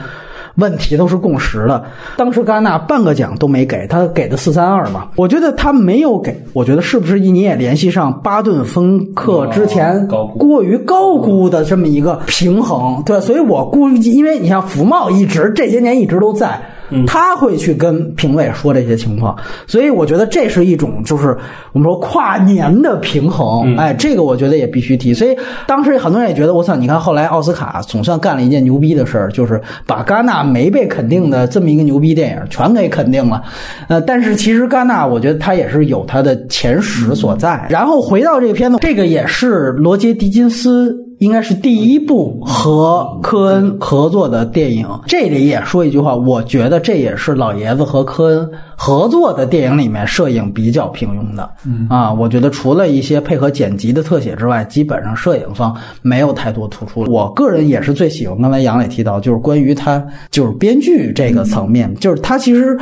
[0.59, 1.83] 问题都是共识的。
[2.17, 5.07] 当时戛纳半个奖都没给，他给的四三二嘛。
[5.15, 13.01] 我觉得他没有给，我觉得是不是你也联系上巴顿芬克之前过于高估的这么一个平衡？
[13.05, 16.59] 对，所以我估计，因为你像福茂一直这些年一直都在。
[17.05, 21.37] 他会去跟评委说这些情况，所以我觉得这是一种就是
[21.71, 25.13] 我们说跨年的平衡，哎，这个我觉得也必须提。
[25.13, 33.41] 所以当时很多人也觉得，我操，你看后来奥斯卡总算干了一件牛逼的事儿，就是把戛纳没被肯定的这么一个牛逼电影全给肯定了。
[33.87, 37.65] 呃，但是其实戛纳我觉得它也是有它的前史所在。
[37.69, 40.95] 然后回到这个片子，这个也是罗杰·狄金斯。
[41.19, 44.87] 应该是第一部和科恩合作的电影。
[45.05, 51.49] 这里也说一句话，我觉得这也是老爷子和科恩合作的电影里面摄影比较平庸的。
[51.89, 57.03] 啊，我觉得除了一些配合剪辑的特写之外，基本上摄影方没有太多突出。
[57.11, 62.77] 我个人也是最喜欢，刚才杨磊提到，就是关于他就是编剧这个层面，就是他其实。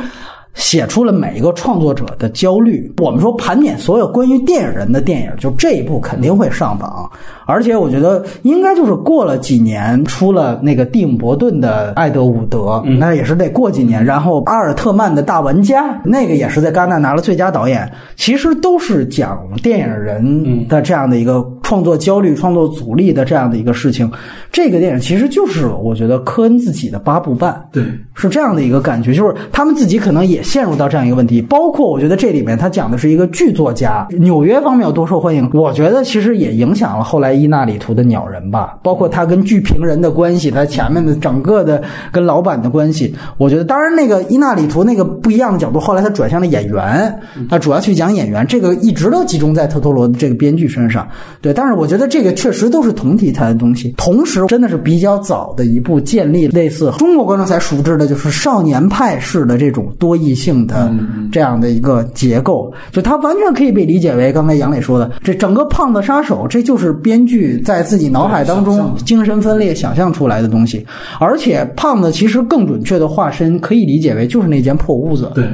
[0.54, 2.92] 写出了每一个创作者的焦虑。
[2.98, 7.10] 我们说盘点所有关于电影人的电影，就这一部肯定会上榜。
[7.46, 12.58] 而且我觉得应该就是过了几年出了那个蒂姆·伯顿的《艾德伍德》，
[12.98, 14.04] 那也是得过几年。
[14.04, 17.90] 然后阿尔特曼的大玩家，那个也是在戛纳拿了最佳导演。
[18.16, 24.10] 其实都是讲电影人的这样的一个创作焦虑、创作阻力的这样的一个事情。
[24.50, 27.62] 这个电影其实就是我觉得科恩自己的八部半。
[27.70, 31.42] 对，是这样的一个感觉，就是他们自己可能也陷入到这样一个问题。
[31.42, 47.14] 包括我觉得这里面他讲的是一个剧作家，纽约方面有多受欢迎，我觉得其实也影响了后来伊纳里图的鸟人吧，包括他跟剧评人的关系，他前面的整个的跟老板的关系，我觉得当然那个伊纳里图那个不一样的角度，后来他转向了演员，
[47.50, 51.06] 他主要去讲演员，这个一直都集中在特托罗的这个编剧身上。
[51.42, 60.88] 对，但是我觉得这个确实都是同题材的东西，同时真的是比较早的一部建立类似中国观众才熟知的，就是少年派式的这种多义性的
[61.32, 70.86] 这样的一个结构，就它完全可以被理解为刚才杨磊说的，这整个胖子杀手，这就是编剧在自己脑海当中精神分裂想象出来的东西，
[71.18, 75.44] 而且胖子其实更准确的化身可以理解为就是那间破屋子，对。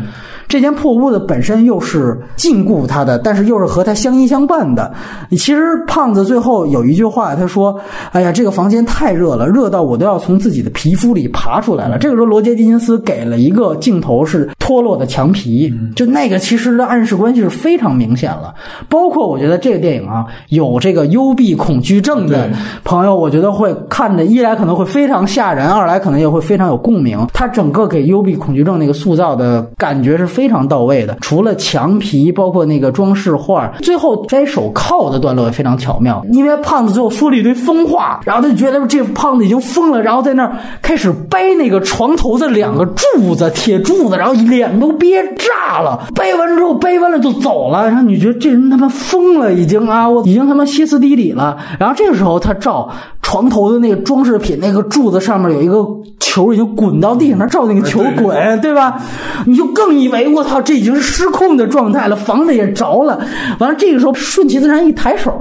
[0.47, 4.93] 这间破屋子本身又是禁锢他的，但是又是和他相依相伴的。
[5.31, 7.79] 其实胖子最后有一句话，他说
[8.13, 18.55] ：“哎呀，这个房间太热了，热到我都要从自己的皮肤里爬出来了。”这个时候，罗杰·狄金斯给了一个镜头是脱落的墙皮，就那个其实的暗示关系是非常明显了。
[18.89, 22.49] 包括我觉得这个电影啊，有这个幽闭恐惧症的
[22.83, 27.27] 朋友，我觉得会看的一来可能会非常吓人，二来可能也会非常有共鸣。
[27.35, 36.25] 它整个给幽闭恐惧症那个塑造的感觉是非常到位的，除了墙皮，包括那个装饰画，最后摘手铐的段落也非常巧妙。
[36.33, 46.07] 因为胖子最后说了一堆疯话，然后他就觉得这胖子已经疯了，然后在那儿开始掰那个床头的两个柱子，铁柱子，然后脸都憋炸了。
[46.15, 51.57] 掰完之后，掰完了就走了，然后你觉得这人他妈疯了，已经啊，我已经他妈歇斯底里了。
[51.79, 52.89] 然后这个时候他照
[53.23, 55.85] 床头的那个装饰品，那个柱子上面有一个
[56.21, 59.01] 球已经滚到地上，他照那个球滚，对吧？
[59.47, 63.19] 你就更以为我操，这已经是失控的状态了，房子也着了。
[63.59, 65.33] 完了，这个时候顺其自然一抬手，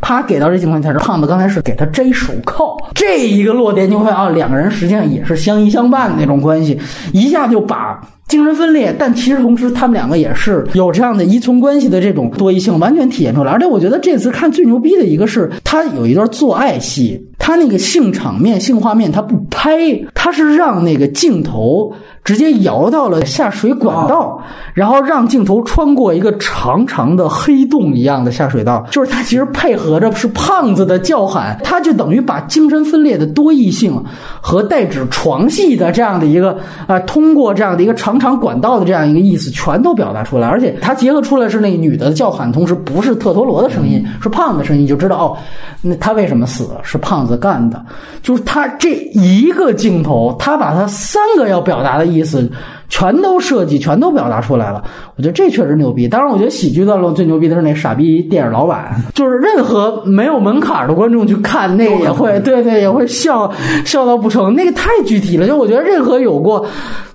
[0.00, 2.76] 啪给到这镜头，你才知道胖子刚才是给他摘手铐。
[2.94, 6.78] 这一个落点，你会发现啊，两个人实际上也是相依相伴的那种关系，
[7.12, 8.00] 一下就把。
[8.32, 13.52] 精神分裂，但其实同时他们两个也是有这样的依存关系的这种多异性完全体现出来。
[13.52, 19.70] 而且我觉得这次看最牛逼的一个是，他有一段做爱戏，他那个性场面、性画面他不拍，
[20.14, 21.92] 他是让那个镜头
[22.24, 24.40] 直接摇到了下水管道，
[24.74, 34.00] 然后让镜头穿过一个长长的黑洞一样的下水道，就是他其实配合着是胖子的叫喊，他就等于把精神分裂的多异性
[34.40, 45.36] 和代指床戏的这样的一个啊、通过这样的一个长长管道的这样一个意思全都表达出来，而且他结合出来是那个女的的叫喊，同时不是特陀罗的声音，是胖子的声音，你就知道哦，
[45.80, 47.80] 那他为什么死是胖子干的，
[48.22, 52.48] 就是他这一个镜头，他把他三个要表达的意思
[52.92, 54.84] 全都设计，全都表达出来了。
[55.16, 56.06] 我觉得这确实牛逼。
[56.06, 63.50] 当然，我觉得喜剧段落最牛逼的是那傻逼电影老板，就是任何没有门槛的观众去看那个也会，对对，也会笑
[63.86, 64.54] 笑到不成。
[64.54, 66.66] 那个太具体了，就我觉得任何有过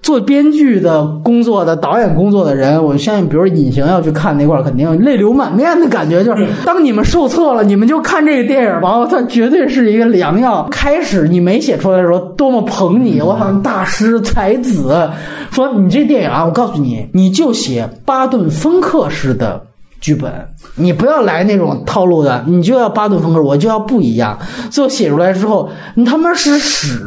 [0.02, 6.24] 做编剧的工作的导演工作的人，我相信，比如隐形要去看那块儿，肯定泪流满面的感觉。
[6.24, 10.68] 就是当你们受挫了，你们就看这个电影吧，它绝对是一个良药。
[10.72, 15.08] 开始你没写出来的时候，多么捧你，我好像大师才子，
[15.52, 19.64] 说你这电影啊，我告诉你，你就写巴顿芬克式的。
[20.00, 20.32] 剧本，
[20.76, 24.38] 你不要来那种套路的，你就要巴顿风格，我就要不一样。
[24.70, 27.04] 最后写出来之后，你他妈是屎！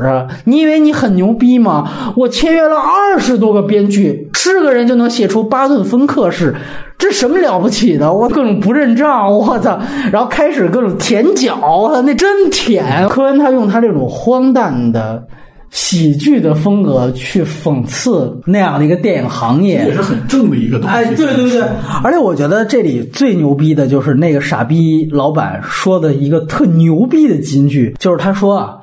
[0.46, 1.88] 你以为你很牛逼吗？
[2.16, 6.52] 我签约了二十多个编剧，是个人就能写出巴顿芬克式，
[6.98, 8.12] 这什么了不起的？
[8.12, 9.78] 我各种不认账，我操！
[10.10, 13.08] 然后开始各种舔脚，我操，那真舔。
[13.08, 15.24] 科恩他用他这种荒诞的。
[15.70, 20.94] 喜剧的风格去讽刺那样的一个电影行业，也是很正的一个东西。
[20.94, 21.62] 哎，对对对，
[22.02, 28.76] 而且我觉得这里最牛逼的就是那个傻逼老板说的一个特牛逼的金句，就是他说啊，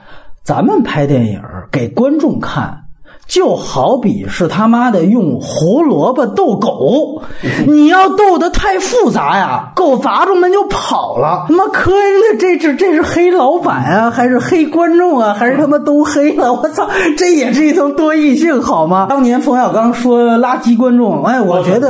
[0.44, 2.84] 咱们拍电影给观众看。
[3.28, 7.22] 就好比是他妈的用胡萝卜逗狗，
[7.68, 11.46] 你要逗得太复杂呀，狗砸中门就跑了。
[11.50, 16.54] 他妈科恩的这是这是黑老板啊，还是黑观众啊，还是他妈都黑了？
[16.54, 16.88] 我操，
[17.18, 19.08] 这也是一层多异性好吗？
[19.10, 21.90] 当年冯小刚说垃圾观众，哎，我觉得，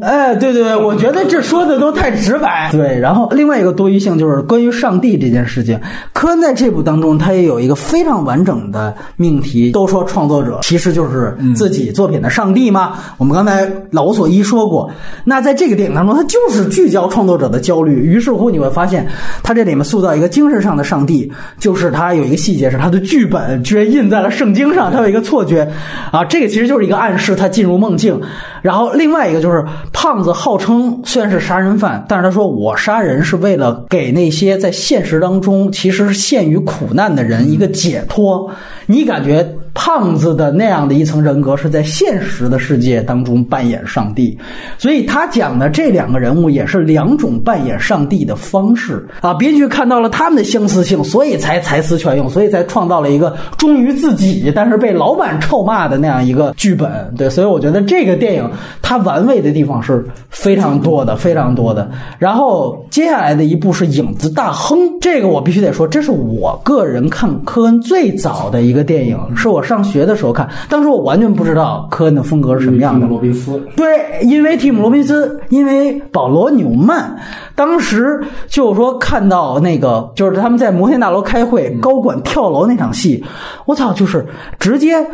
[0.00, 2.68] 哎，对对对，我觉得这说的都太直白。
[2.72, 5.80] 对，然后另外一个多异性就是关于上帝这件事情，
[6.12, 10.58] 科恩在这部当中他也有一个非常完整的命题，都说创作者。
[10.72, 12.94] 其实就是自己作品的上帝吗？
[13.18, 14.90] 我们刚才老无所依说过。
[15.22, 18.06] 那在这个电影当中，他就是聚焦创作者的焦虑。
[18.06, 19.06] 于是乎，你会发现，
[19.42, 25.70] 他这里面塑造一个精神上的上帝，就是他有一个细节是他的剧本居然印在了圣经上，他有一个错觉
[26.10, 28.18] 啊，这个其实就是一个暗示，他进入梦境。
[28.62, 38.50] 然后另外一个就是胖子号称虽然是杀人犯，但是他说我杀人是为了给那些在现实当中其实陷于苦难的人一个解脱。
[38.86, 44.38] 你感觉胖子的那样的一层人格是在现实的世界当中扮演上帝，
[44.78, 49.32] 所以他讲的这两个人物也是两种扮演上帝的方式啊。
[49.34, 57.12] 编剧看到了他们的相似性，所以才才思泉涌，所以才创造了一个忠于自己但是被老板臭骂的那样一个剧本。
[57.16, 58.50] 对，所以我觉得这个电影
[58.82, 61.90] 它玩味的地方是非常多的，非常多的。
[62.18, 73.06] 然后接下来的一部是《影子大亨》，这个我必须得说，这是我个人看科恩最早的一个电影，是我上学的时候看，当时我完全不知道科恩的风格是什么样的。
[73.06, 77.16] 罗宾斯，对，因为蒂姆·罗宾斯，因为保罗·纽曼，
[77.54, 83.24] 当时就是说看到那个，就是他们在摩天大楼开会，高管跳楼那场戏，
[83.66, 84.26] 我操，就是
[84.58, 85.06] 直接。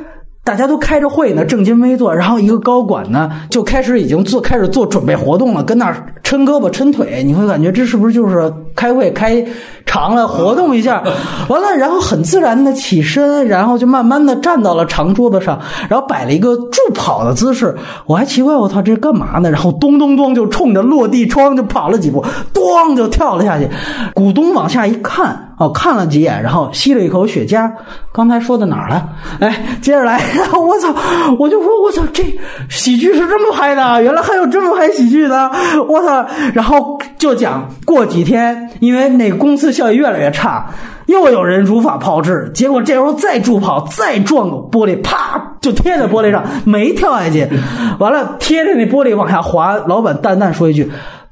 [0.49, 9.45] 大家都开着会呢，正襟危坐，然后一个高管呢就开始已经做开始做准备活动了，跟那儿抻胳膊抻腿，你会感觉这是不是就是开会开
[9.85, 11.03] 长了活动一下？
[11.51, 17.77] 完了，然后很自然的起身，然后就慢慢的站到了长桌子上，然后摆了一个助跑的姿势。
[18.07, 19.51] 我还奇怪，我操，这是干嘛呢？
[19.51, 23.69] 然后咚咚咚就冲着落地窗就跑了几步，咣就跳了下去。
[24.15, 27.71] 股东往下一看，哦，看了几眼，然后吸了一口雪茄。
[28.13, 29.09] 刚才说到哪儿了？
[29.41, 30.21] 哎，接着来。
[30.59, 30.95] 我操！
[31.39, 32.23] 我就说，我操，这
[32.69, 35.51] 喜剧是这么拍的，原来还有这么拍喜剧的，
[35.89, 36.25] 我操！
[36.55, 40.67] 然后就讲过几天，因为那公司效益越来越差，
[41.07, 47.49] 又有人如法炮制，结果这时候再助跑，再撞玻璃，啪就贴在玻璃上，没跳下去。
[47.99, 50.91] 完了，贴着那玻璃往下滑，老板淡淡说一句。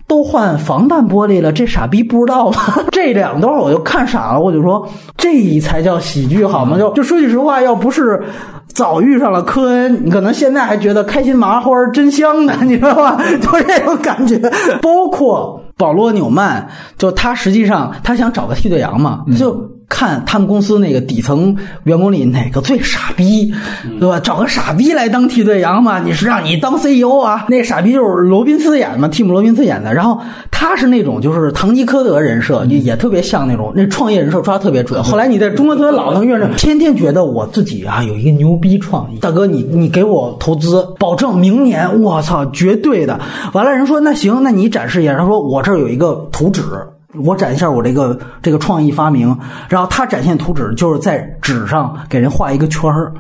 [0.09, 2.59] 都换防弹玻璃了，这傻逼不知道吗？
[2.93, 6.79] 这两段我就看傻了，我就说这才叫喜剧好吗？
[6.79, 8.23] 就就说句实话，要不是
[8.69, 13.19] 早遇上了科恩，你可能现在还觉得开心麻花真香呢，你知道吧？
[13.41, 14.39] 就这种感觉。
[14.81, 19.53] 包括保罗纽曼，就他实际上他想找个替罪羊嘛，他就
[19.89, 23.55] 看他们公司那个底层员工里哪个最傻逼，
[24.01, 24.19] 对吧？
[24.19, 27.47] 找个傻逼来当替罪羊嘛，你是让你当 CEO 啊？
[27.49, 29.95] 那傻逼就是罗宾斯演的嘛，蒂姆罗宾斯演的。
[29.95, 30.21] 然后
[30.51, 35.03] 他是那种就是堂吉诃德人设，也也特别像那种那创业人设抓得特别准。
[35.03, 43.21] 后来你在中国特别老能遇上，天天觉得我自己啊有一个牛逼创意，大哥你你给我投资，保证明年我操绝对的。
[43.53, 45.17] 完了人说那行，那你展示一下。
[45.17, 46.63] 他说我这儿有一个图纸。
[47.25, 49.37] 我展一下我这个这个创意发明，
[49.69, 53.13] 然后他展现图纸就是在纸上给人画一个圈儿，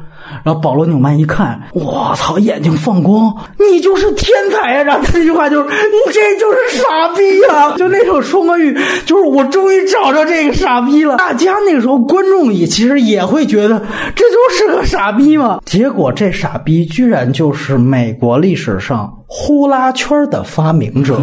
[0.43, 4.83] 然后保罗纽曼一看，我操，眼睛放光，你就是天才呀！
[4.83, 7.77] 然后他这句话就是你这就是傻逼呀！
[7.77, 11.17] 就那首双关语，就是我终于找着这个傻逼了。
[11.17, 13.81] 大家那个时候观众也其实也会觉得
[14.15, 15.61] 这就是个傻逼嘛。
[15.65, 19.16] 结果这傻逼居然就是美国历史上。
[19.27, 21.19] 呼啦圈的发明者，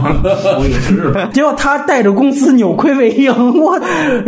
[1.33, 3.33] 结果他带着公司扭亏为盈。
[3.61, 3.79] 我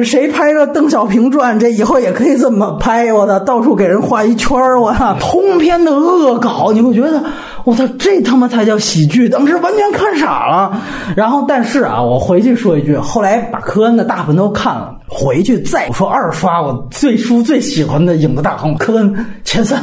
[0.03, 3.11] 谁拍个邓小平传，这以后也可以这么拍。
[3.11, 7.21] 我操，到处给人画一圈我操，通篇的恶搞，你会觉得。
[7.65, 9.27] 我操，这他妈才叫喜剧！
[9.27, 10.81] 当时完全看傻了。
[11.15, 19.81] 然后，但是啊，我回去说一句，后来把科恩的大部分都看了，回去再说二刷我最初最喜欢的《影子大亨》科恩前三，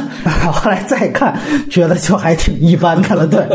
[0.51, 1.37] 后来再看，
[1.69, 3.27] 觉得就还挺一般的了。
[3.27, 3.45] 对，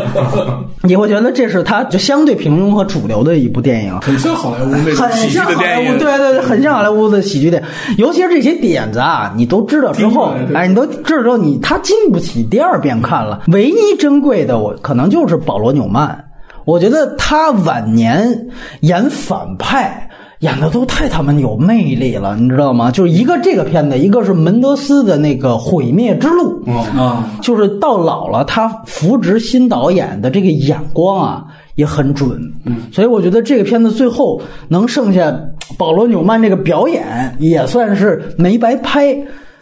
[0.83, 5.97] 你会觉得这是他就相对平庸和主流的一部电影，很像好莱坞那种喜剧的电影。
[5.97, 7.97] 对对对，很像好莱坞的喜剧电影。
[7.97, 13.41] 尤其是这些点子啊，你都知道之后，哎，你都知道之后，你他经不起第二遍看了。
[13.47, 14.29] 唯一真。
[14.29, 16.25] 贵的我可能就是保罗纽曼，
[16.65, 18.47] 我觉得他晚年
[18.81, 20.09] 演反派
[20.41, 22.91] 演的都太他妈有魅力了，你知道吗？
[22.91, 26.63] 就是一个这个片子，一个是门德斯的那个《毁灭之路》
[26.99, 31.45] 啊，就是到老了他扶植新导演的这个眼光啊
[31.75, 35.35] 也很准，嗯，所以我觉得这个片子最后能剩下
[35.77, 39.17] 保罗纽曼这个表演也算是没白拍。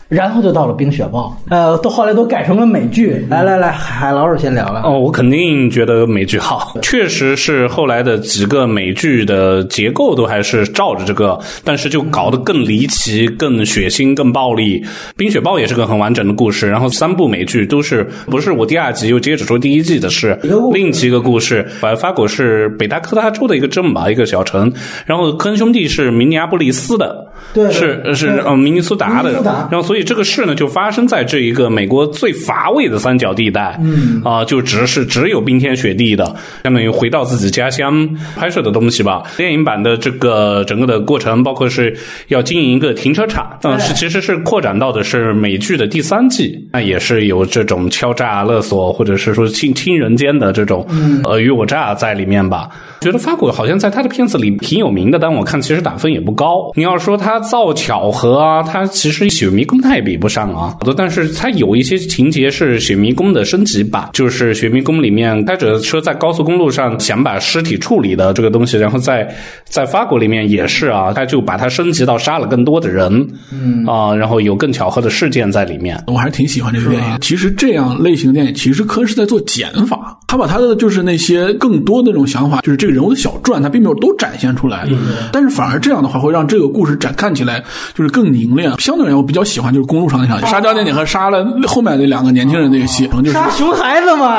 [0.09, 3.25] 然后就到了《冰雪暴》，呃，都后来都改成了美剧。
[3.29, 4.81] 来来来，海老师先聊聊。
[4.85, 14.79] 哦，我肯定觉得美剧好，确实是后来的几个美剧的结构都还是照着这个，但是就搞得更离奇、更血腥、更暴力。
[15.17, 20.39] 《冰雪暴》也是个很完整的故事，然后三部美剧都是不是我第二集又接着说第一季的事，
[20.71, 21.67] 另一个故事。
[21.81, 24.71] 反正法国是北达科他州的一个镇吧，一个小城，
[25.05, 29.33] 然后科恩兄弟是明尼阿波利斯的，对，是是呃明尼苏达的，
[29.69, 29.96] 然后所以。
[29.97, 36.23] 所以这个事呢，就发生在这一个美国最乏味的三角地带，嗯啊，就只是只有冰天雪地的，
[36.63, 39.23] 相当于回到自己家乡拍摄的东西吧。
[39.35, 50.85] 电影版的这个整个的过程，包括是要经营一个停车场，嗯，是其实是扩展到的是美剧的第三季，那也是有这种敲诈勒索，或者是说亲亲人间的这种
[51.23, 52.69] 尔虞我诈在里面吧。
[53.01, 56.71] 觉得法国好像在他的片子里挺有名的，但我看其实打分也不高。
[56.75, 60.75] 你要说他造巧合啊，他其实雪迷宫他也比不上啊。
[60.97, 69.33] 但是它有一些情节是雪迷宫的升级版，就是雪迷宫里面开着车在高速公路上想把尸体处理的这个东西，然后在
[69.63, 75.97] 在法国里面也是啊，他就把它升级到杀了更多的人，嗯啊，然后有更巧合的事件在里面。
[76.07, 77.17] 我还是挺喜欢这个电影。
[77.21, 82.97] 其实这样类型的电影，其实柯是在做减法，他把他的就是那些更多的那种想法，就是这个。
[82.97, 84.87] 人物的小传，他并没有都展现出来，
[85.31, 87.63] 但是反而这样的话会让这个故事展看起来
[87.93, 88.71] 就是更凝练。
[88.79, 94.37] 相对而言，我比较喜欢就是公路上那场沙雕电影和杀了后面那两个年轻人那个戏，可能就是杀熊孩子嘛，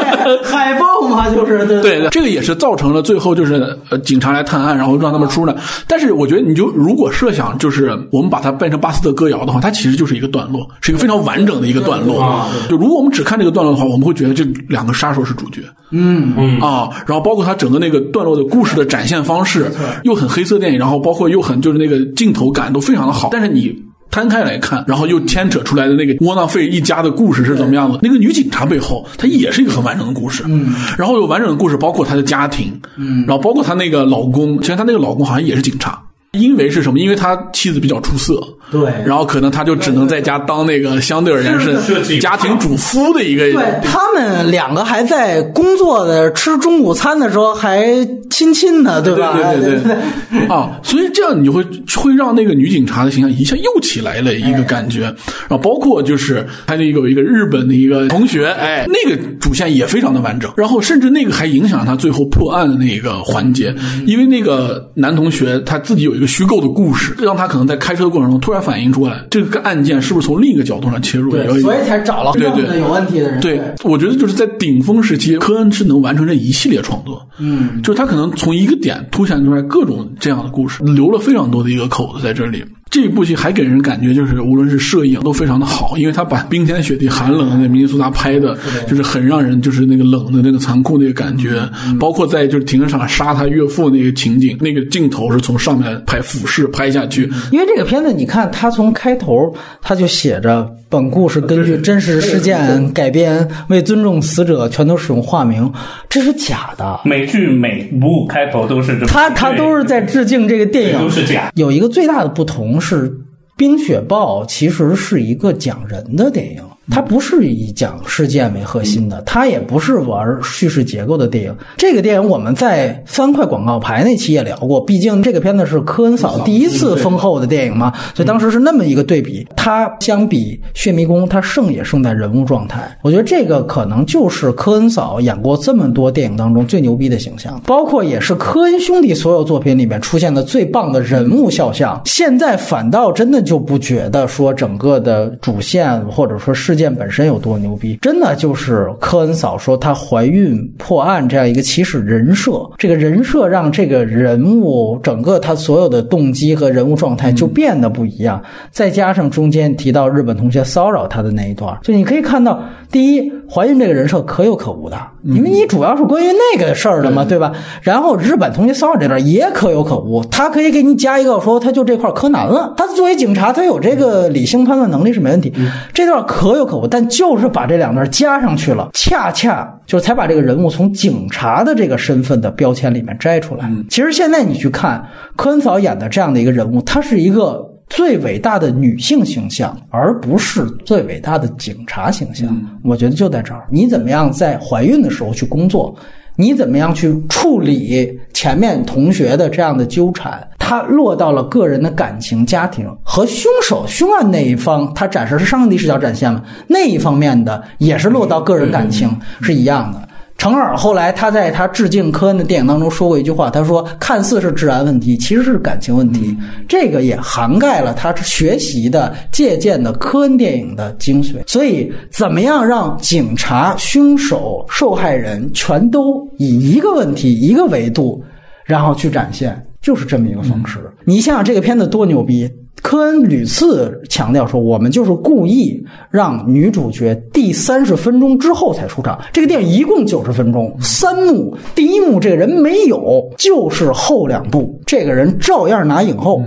[0.42, 5.54] 海豹嘛，就是对对，这个也是造成了最后就是呃警察来探案，然后让他们出来。
[5.86, 12.48] 但是我觉得，你就如果设想就是我们把它变成巴斯特歌谣的话，它其实就是一个段落，是一个非常完整的一个段落。
[12.70, 15.60] 就如果我们只看这个段落的话，我们会觉得这两个杀手是主角。
[15.92, 19.70] 嗯嗯啊，然后包括他整个那个段落的故事的展现方式，
[20.04, 23.28] 又很黑色电影，然后包括又很就是那个镜头感都非常的好。
[23.32, 23.76] 但是你
[24.10, 27.98] 摊开来看，然后又牵扯出来的那个窝囊废一家的故事是怎么样的？
[28.02, 30.44] 那个女警察背后，她也是一个很完整的故事。
[30.46, 36.00] 嗯，然后有完整的故事，包括她的家庭，嗯，然后包括她那个老公，其实她那个老公好像也是警察。
[36.32, 36.98] 因为是什么？
[37.00, 43.50] 因为他妻子比较出色，对，然后可能他就只能在家当那个相对而言是家庭主夫的一个。
[43.52, 47.84] 对他们两个还在工作的吃中午餐的时候还
[48.30, 49.36] 亲亲呢，对吧？
[49.36, 50.78] 对对对对 啊！
[50.84, 51.64] 所以这样你就会
[51.96, 55.00] 会让那个女警察的形象一下又起来了一个感觉。
[55.00, 60.48] 然后包括就是他那个有一个日本的一个同学，哎，那个主线也非常的完整。
[60.56, 63.74] 然后甚至那个还影响他最后破案的那个环节，
[64.06, 66.19] 因为那个男同学他自己有。
[66.20, 71.30] 一个虚构的故事，让他可能在开车的过程中突然反应出来，这个案件是不是从另一个角度上切入？
[71.30, 73.40] 对，所以才找了对对有问题的人。
[73.40, 77.26] 对，我觉得就是在顶峰时期，科恩是能完成这一系列创作。
[77.38, 82.62] 嗯，就是他可能从一个点凸显出来各种这样的故事，留了非常多的一个口子在这里。
[82.90, 91.62] 这部戏还给人感觉就是，无论是摄影都非常的好，因为他把冰天雪地、寒冷的那明尼苏达拍的，就是很让人就是那个冷的那个残酷那个感觉。
[92.00, 105.72] 包括在就是停车场杀他岳父那个情景，那个镜头是从上面拍俯视拍下去，因为这个片子，你看他从开头他就写着本故事根据真实事件改编，为尊重死者，全都使用化名，
[106.08, 107.00] 这是假的。
[107.04, 111.52] 每剧每部开头都是这么，他他都是在致敬这个电影，都是假。
[111.54, 113.10] 有一个最大的不同是，
[113.56, 116.64] 《冰雪豹》其实是一个讲人的电影。
[116.90, 121.54] 它不是以讲事件为核心的，它也不是玩叙事结构的电影。
[121.76, 129.46] 这个电影我们在三块广告牌那期也聊过，毕竟这个片子是科恩嫂第一次封后的电影嘛，所以当时是那么一个对比。
[129.54, 132.98] 它相比《血迷宫》，它胜也胜在人物状态。
[133.02, 142.00] 我觉得这个可能就是科恩嫂演过这么多电影当中最牛逼的形象，包括也是科恩兄弟所有作品里面出现的最棒的人物肖像。
[142.04, 146.79] 现在反倒真的就不觉得说整个的主线或者说事。
[146.80, 158.42] 件本身有多牛逼，真的就是科恩嫂说她怀孕破案这样一个起始人设，这个人设让这个人物整个他所有的动机和人物状态就变得不一样。
[158.70, 167.52] 再加上中间提到日本同学骚扰他的那一段，就你可以看到，第一，怀孕这个人设可有可无的，因为你主要是关于那个事儿的嘛，对吧？
[167.82, 175.52] 然后日本同学骚扰这段也可有可无，他可以给你加一个说他就这块柯南了，他作为警察，他有这个理性判断能力是没问题，
[175.92, 176.70] 这段可有。
[176.70, 183.68] 可无但就是把这两段加上去了，恰恰就是才把这个人物从警察的这个身份的标签里面摘出来。
[183.88, 192.48] 其实现在你去看科恩嫂演的这样的一个人物，他是一个最伟大的女性形象，而不是最伟大的警察形象。
[192.82, 195.94] 我觉得就在这儿，你怎么样在怀孕的时候去工作？
[196.36, 200.40] 你怎么样去处理前面同学的这样的纠缠？
[200.58, 209.10] 他落到了个人的感情、家庭和凶手、凶案那一方，他展示是上帝视角展现了那一方面的，也是落到个人感情
[209.42, 210.08] 是一样的。
[210.40, 216.34] 程耳后来他在他致敬科恩的电影当中说过一句话，他说：“看似是治安问题，其实是感情问题。”
[216.66, 221.46] 这个也涵盖了他学习的、借鉴的科恩电影的精髓。
[221.46, 228.24] 所以，怎么样让警察、凶手、受害人全都以一个问题、一个维度，
[228.64, 230.78] 然后去展现，就是这么一个方式。
[231.04, 232.50] 你想想这个片子多牛逼！
[232.82, 239.20] 科恩屡次强调说：“我们就是故意让女主角第三十分钟之后才出场。
[239.32, 246.42] 这个电影一共九十分钟，三幕，第一幕这个人没有，就是后两部这个人照样拿影后。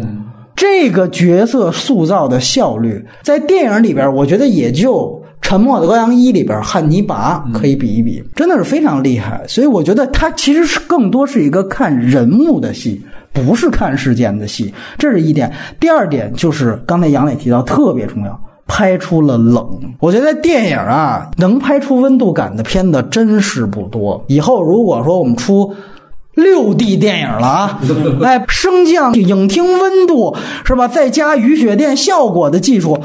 [0.56, 4.94] 这个角色塑造的效率，在电影里边，我觉得也就
[5.42, 9.44] 《沉默的羔羊一》里边汉尼拔可以比一比，真的是非常厉害。
[9.48, 13.00] 所以我觉得他其实是更多是一个看人物的戏。”
[13.34, 15.52] 不是看事件的戏，这是一点。
[15.80, 19.68] 第二点就是刚才杨磊提到特别重要，拍出了冷。
[20.00, 24.24] 我觉得电影啊，能拍出温度感的片子真是不多。
[24.28, 25.74] 以后如果说我们出
[26.36, 27.80] 六 D 电影了啊，
[28.24, 30.88] 哎，升降影厅温度是吧？
[30.88, 33.00] 再加雨雪电效果的技术。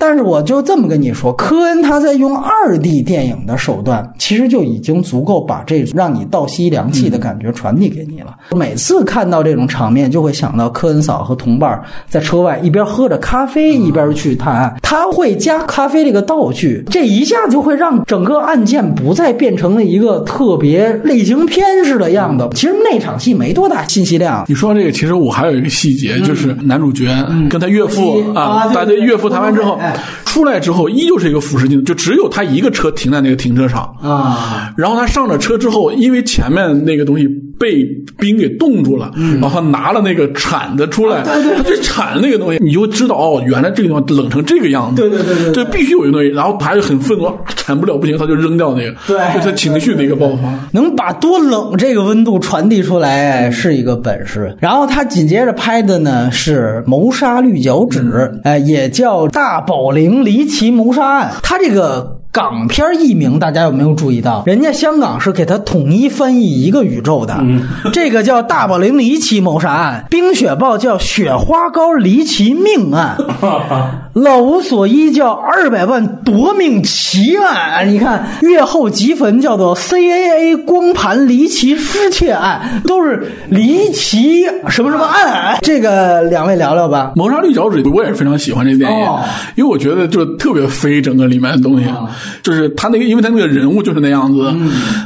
[0.00, 8.34] 但是我就这么跟你说，科恩他在用二 D 电影的手段，其实就已经足够把这让你倒吸凉气的感觉传递给你了。
[8.56, 11.78] 每次看到这种场面，就会想到科恩嫂和同伴
[12.08, 14.74] 在车外一边喝着咖啡一边去探案。
[14.82, 22.48] 他会加咖啡这个道具，这一下就会让整个案件不再变成了一个特别类型片似的样子。
[22.54, 24.46] 其实那场戏没多大信息量。
[24.48, 27.06] 你说这个，其实我还有一个细节，就是男主角
[27.50, 29.78] 跟他岳父啊，他的岳父谈完之后。
[30.24, 34.72] 出来之后依旧是一个俯视镜，就只有他一个车停在那个停车场啊。
[34.76, 37.28] 然后他上了车之后，因为前面那个东西
[37.60, 37.84] 被
[38.18, 45.02] 冰给冻住了，然后拿了那个铲子出来，他去铲那个东西，你就知道哦，原来这个地方冷成这个样子。
[45.02, 46.28] 对对对对，这必须有一个东西。
[46.28, 48.96] 然后他就很愤怒，铲不了不行，他就扔掉那个。
[49.06, 54.56] 对，他情绪的一个爆发，能把多冷这个温度传递出来是一个本事。
[54.58, 60.24] 然后他紧接着拍的呢是谋杀绿脚趾，哎，也叫大宝林。
[60.24, 64.44] 离奇谋杀案，他这个港片译名大家有没有注意到？
[64.46, 67.36] 人家香港是给它统一翻译一个宇宙的，
[67.92, 73.16] 这个叫《大宝林离奇谋杀案》，《冰雪暴》叫《雪花膏离奇命案》。
[74.14, 85.58] 老无所依叫二百万夺命奇案，你看月后即焚叫做 CAA 光盘离奇失窃案，都是离奇什么什么案。
[85.62, 87.12] 这个两位聊聊吧。
[87.14, 89.20] 谋杀绿脚趾，我也是非常喜欢这电影，哦。
[89.54, 91.86] 因为我觉得就特别飞，整个里面的东西，
[92.42, 94.52] 就是他那个，因为他那个人物就是那样子，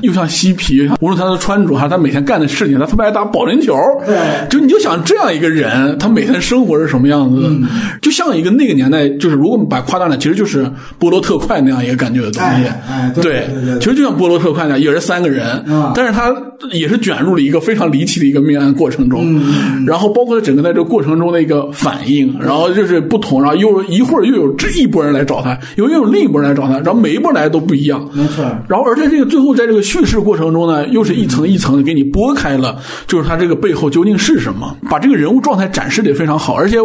[0.03, 3.77] 又像嬉皮，无论他的穿着还是他每天干的事情，他特别爱打保龄球，
[4.07, 4.17] 对。
[4.49, 7.55] 就你就想这样一个人，他每天生活是什么样子，
[8.01, 16.35] 就像一个那个年代，就是如果我们把夸大了，其实就是波罗特快那样一个感觉的东西，哎哎对对对对其实就像波罗特快那样，也是三个人，嗯但是他
[16.73, 32.77] 也是卷入了一个非常离奇的一个命案过程中，嗯然后包括他整个在这个过程中的一个反应，然后就是不同，然后又一会儿又有这一波人来找他，又又有另一波人来找他，然后每一波来都不一样，没错然后而且这个最后在这个叙事过程中呢，又是一层一层的给你拨开了，
[33.07, 36.79] 就是他这个背后究竟是什么，把这个人物状态展示的也非常好，而且。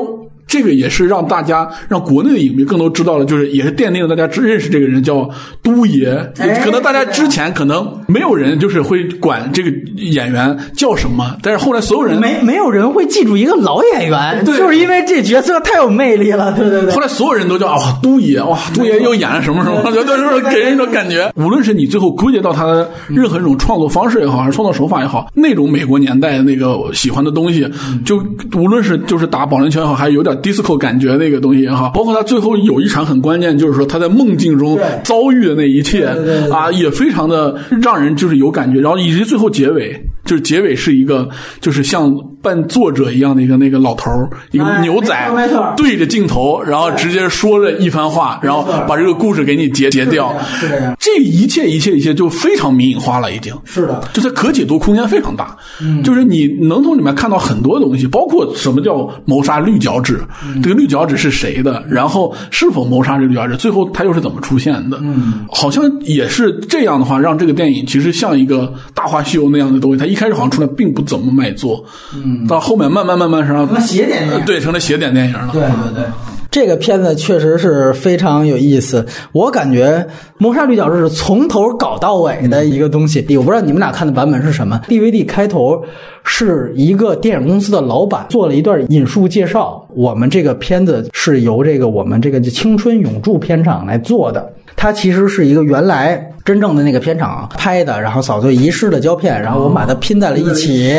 [0.50, 5.30] 这个也是让大家让国内的影迷更多知道了，就是也是奠定了大家知认识这个人叫
[5.62, 6.10] 都爷。
[6.40, 16.52] 哎可能大家之前可能没有人就是会管这个演员叫什么，但是后来所有人没没有人会记住一个老演员，对就是因为这角色太有魅力了。
[16.54, 17.00] 对对对后。
[17.00, 21.32] 来所有人都叫啊，都爷哇，都爷又演了什么什么，就就是给人一种感觉。
[21.36, 27.70] 无论是你最后归结到他的任何一种创作方式也好，还是创作手法也好，那种美国年代那个喜欢的东西，
[28.04, 28.18] 就
[28.56, 36.06] 无论是就是打保龄球也好，还是有点 disco 感觉那个东西也好，包括他最后有一场很关键，就是说他在梦境中遭遇的那一切
[36.52, 40.00] 啊，也非常的让人就是有感觉，然后以及最后结尾。
[40.26, 41.28] 就是结尾是一个，
[41.60, 45.32] 就是像扮作者一样的一个那个老头儿，一个哎牛仔
[45.76, 50.34] 对着镜头，然后直接说了一番话，然后把这个故事给你截截掉。
[50.60, 53.54] 是这样，这一切一切一切就非常迷影化了，已经。
[53.66, 56.02] 是的，就它可解读空间非常大，嗯。
[56.04, 60.62] 就是你能从里面看到很多东西，包括什么叫谋杀绿脚趾，嗯。
[60.62, 64.98] 这个绿脚趾是谁的，然后是否谋杀这个绿脚趾，最后他又是怎么出现的？
[65.02, 71.84] 嗯，好像也是这样的话，让这个电影其实像一个《大话西游》那样的东西，它一开始好像出来并不怎么卖座，
[72.14, 76.06] 嗯，到后面慢慢慢慢上成了邪典电影对，成了邪典电影了，对对对。
[76.52, 79.86] 这个片子确实是非常有意思，我感觉
[80.40, 83.24] 《谋杀绿脚趾》是从头搞到尾的一个东西。
[83.38, 85.80] 我不知道你们俩看的版本是什么？DVD 开头
[86.24, 94.52] 是一个电影公司的老板做了一段引述介绍，我们这个片子是由这个我们这个青春永驻片场来做的。
[94.82, 100.98] 它其实是一个原来真正的那个片场拍的，然后扫罪遗失的胶片，然后我们把它拼在了一起。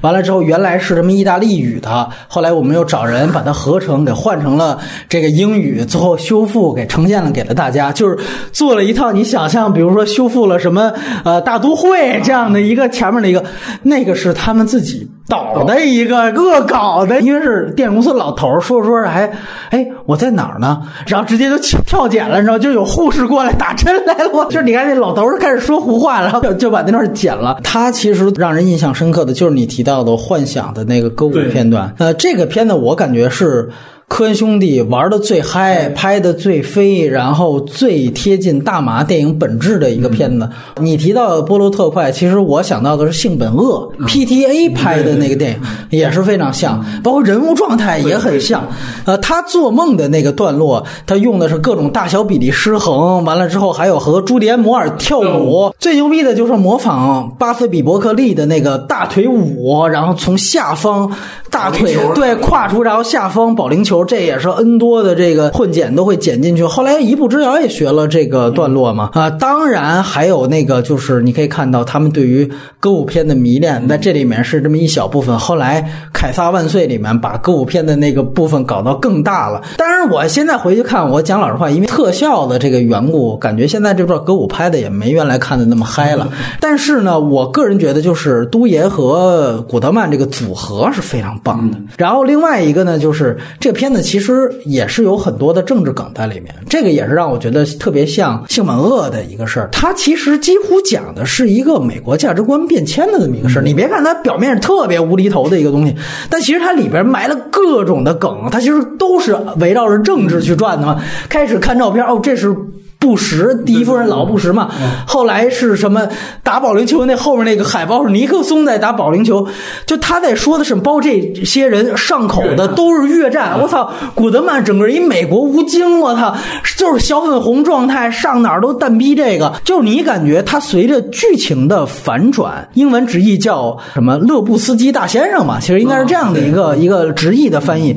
[0.00, 8.18] 完了之后，原来是什么意大利语的，后来我们又找人把它合成，给换成了这个英语，最后修复给呈现了给了大家，就是
[8.50, 10.92] 做了一套你想象，比如说修复了什么
[11.24, 13.44] 呃大都会这样的一个前面的一个，
[13.84, 19.32] 那个是他们自己导的一个恶搞的，因为是电影公司老头儿说着说着还，
[19.70, 20.82] 哎我在哪儿呢？
[21.06, 21.56] 然后直接就
[21.86, 27.58] 跳剪了，你知道，就有护士过来打针来了，我就是你看那老头儿开始说胡话了，然后就就把那段剪了。
[27.64, 33.70] 他其实让人印象深刻的就是你提到的幻想的那个歌舞片段，呃，这个片子我感觉是。
[34.10, 40.50] 科恩兄弟玩的最嗨，拍的最飞，然后最贴近大麻电影本质的一个片子。
[40.80, 48.66] 你提到波罗特快，其实我想到的是《性本恶》，PTA 拍的那个电影也是非常像，包括人物状态也很像。
[49.04, 55.72] 呃，他做梦的那个段落，他用的是各种大小比例失衡，完了之后还有和朱迪安·摩尔跳舞。
[55.78, 61.10] 最牛逼的就是模仿巴斯比伯克利的那个大腿舞，然后从下方
[61.50, 66.64] 大腿对跨出，然后下方保龄球，这也是 N 多的这个混剪都会剪进去。
[66.64, 75.38] 后来一步之遥也学了这个段落嘛啊，当然还有那个就是你可以看到他们对于歌舞片的迷恋，在这里面是这么一小部分。
[75.38, 75.82] 后来
[76.12, 79.60] 《凯撒万岁》里面把歌舞片的那个部分搞到更大了。
[79.76, 86.28] 当然，我现在回去看，我讲老实话，因为特效的这个缘故，感觉现在这段歌舞拍的也没原来看的那么嗨了。
[86.60, 91.78] 但是呢，我个人觉得就是都爷和古德曼这个组合是非常棒的。
[91.96, 99.68] 然后另外一个呢，就是这个片子其实也是有很多的政治梗在里面，这个也是让我觉得特别像性本恶的一个事儿。
[99.72, 103.62] 它其实几乎讲的是一个美国价值观变迁的这么一个事儿。
[103.62, 105.94] 你别看它表面特别无厘头的一个东西，
[106.28, 111.02] 但其实它里边埋了各种的梗，它其实都是围绕着政治去转的嘛。
[111.28, 112.54] 开始看照片，哦，这是。
[113.00, 114.70] 布什，第一夫人老布什嘛，
[115.06, 116.06] 后来是什么
[116.42, 117.06] 打保龄球？
[117.06, 119.48] 那后面那个海报是尼克松在打保龄球，
[119.86, 123.58] 就他在说的是包这些人上口的都是越战。
[123.58, 126.36] 我操，古德曼整个一美国吴京，我操，
[126.76, 137.96] 就是小粉红状态，上哪儿都蛋逼这个，就是你感觉他随着剧情的反转，英文直译叫什么勒布斯基大先生嘛，其实应该是这样的一个一个直译的翻译。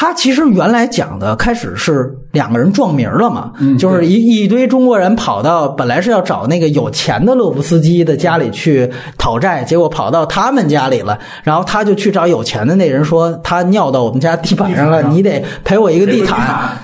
[0.00, 8.88] 他其实原来讲的开始是两个人撞名了嘛，就是一一堆中国人跑到本来是要找那个有钱的勒夫斯基的家里去
[9.18, 16.78] 讨债，结果跑到他们家里了，然后他就去找有钱的那人说他尿到我们家地板上了，你得赔我一个地毯。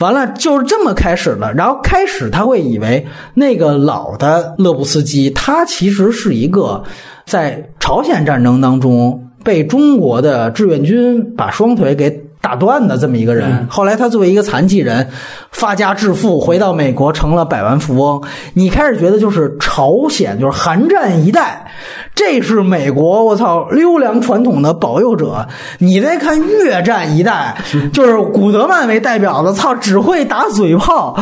[0.00, 1.54] 完了，就是这么开始了。
[1.54, 6.82] 然后开始他会以为那个老的勒布斯基，他其实是一个
[7.24, 13.66] 在朝鲜战争当中被中国的志愿军把双腿给打断的这么一个人。
[13.68, 15.06] 后来他作为一个残疾人
[15.50, 18.22] 发家致富，回到美国成了百万富翁。
[18.54, 21.70] 你开始觉得就是朝鲜，就是韩战一代，
[22.14, 25.46] 这是美国我操优良传统的保佑者。
[25.78, 27.54] 你再看越战一代，
[27.92, 31.14] 就是古德曼为代表的，操只会打嘴炮。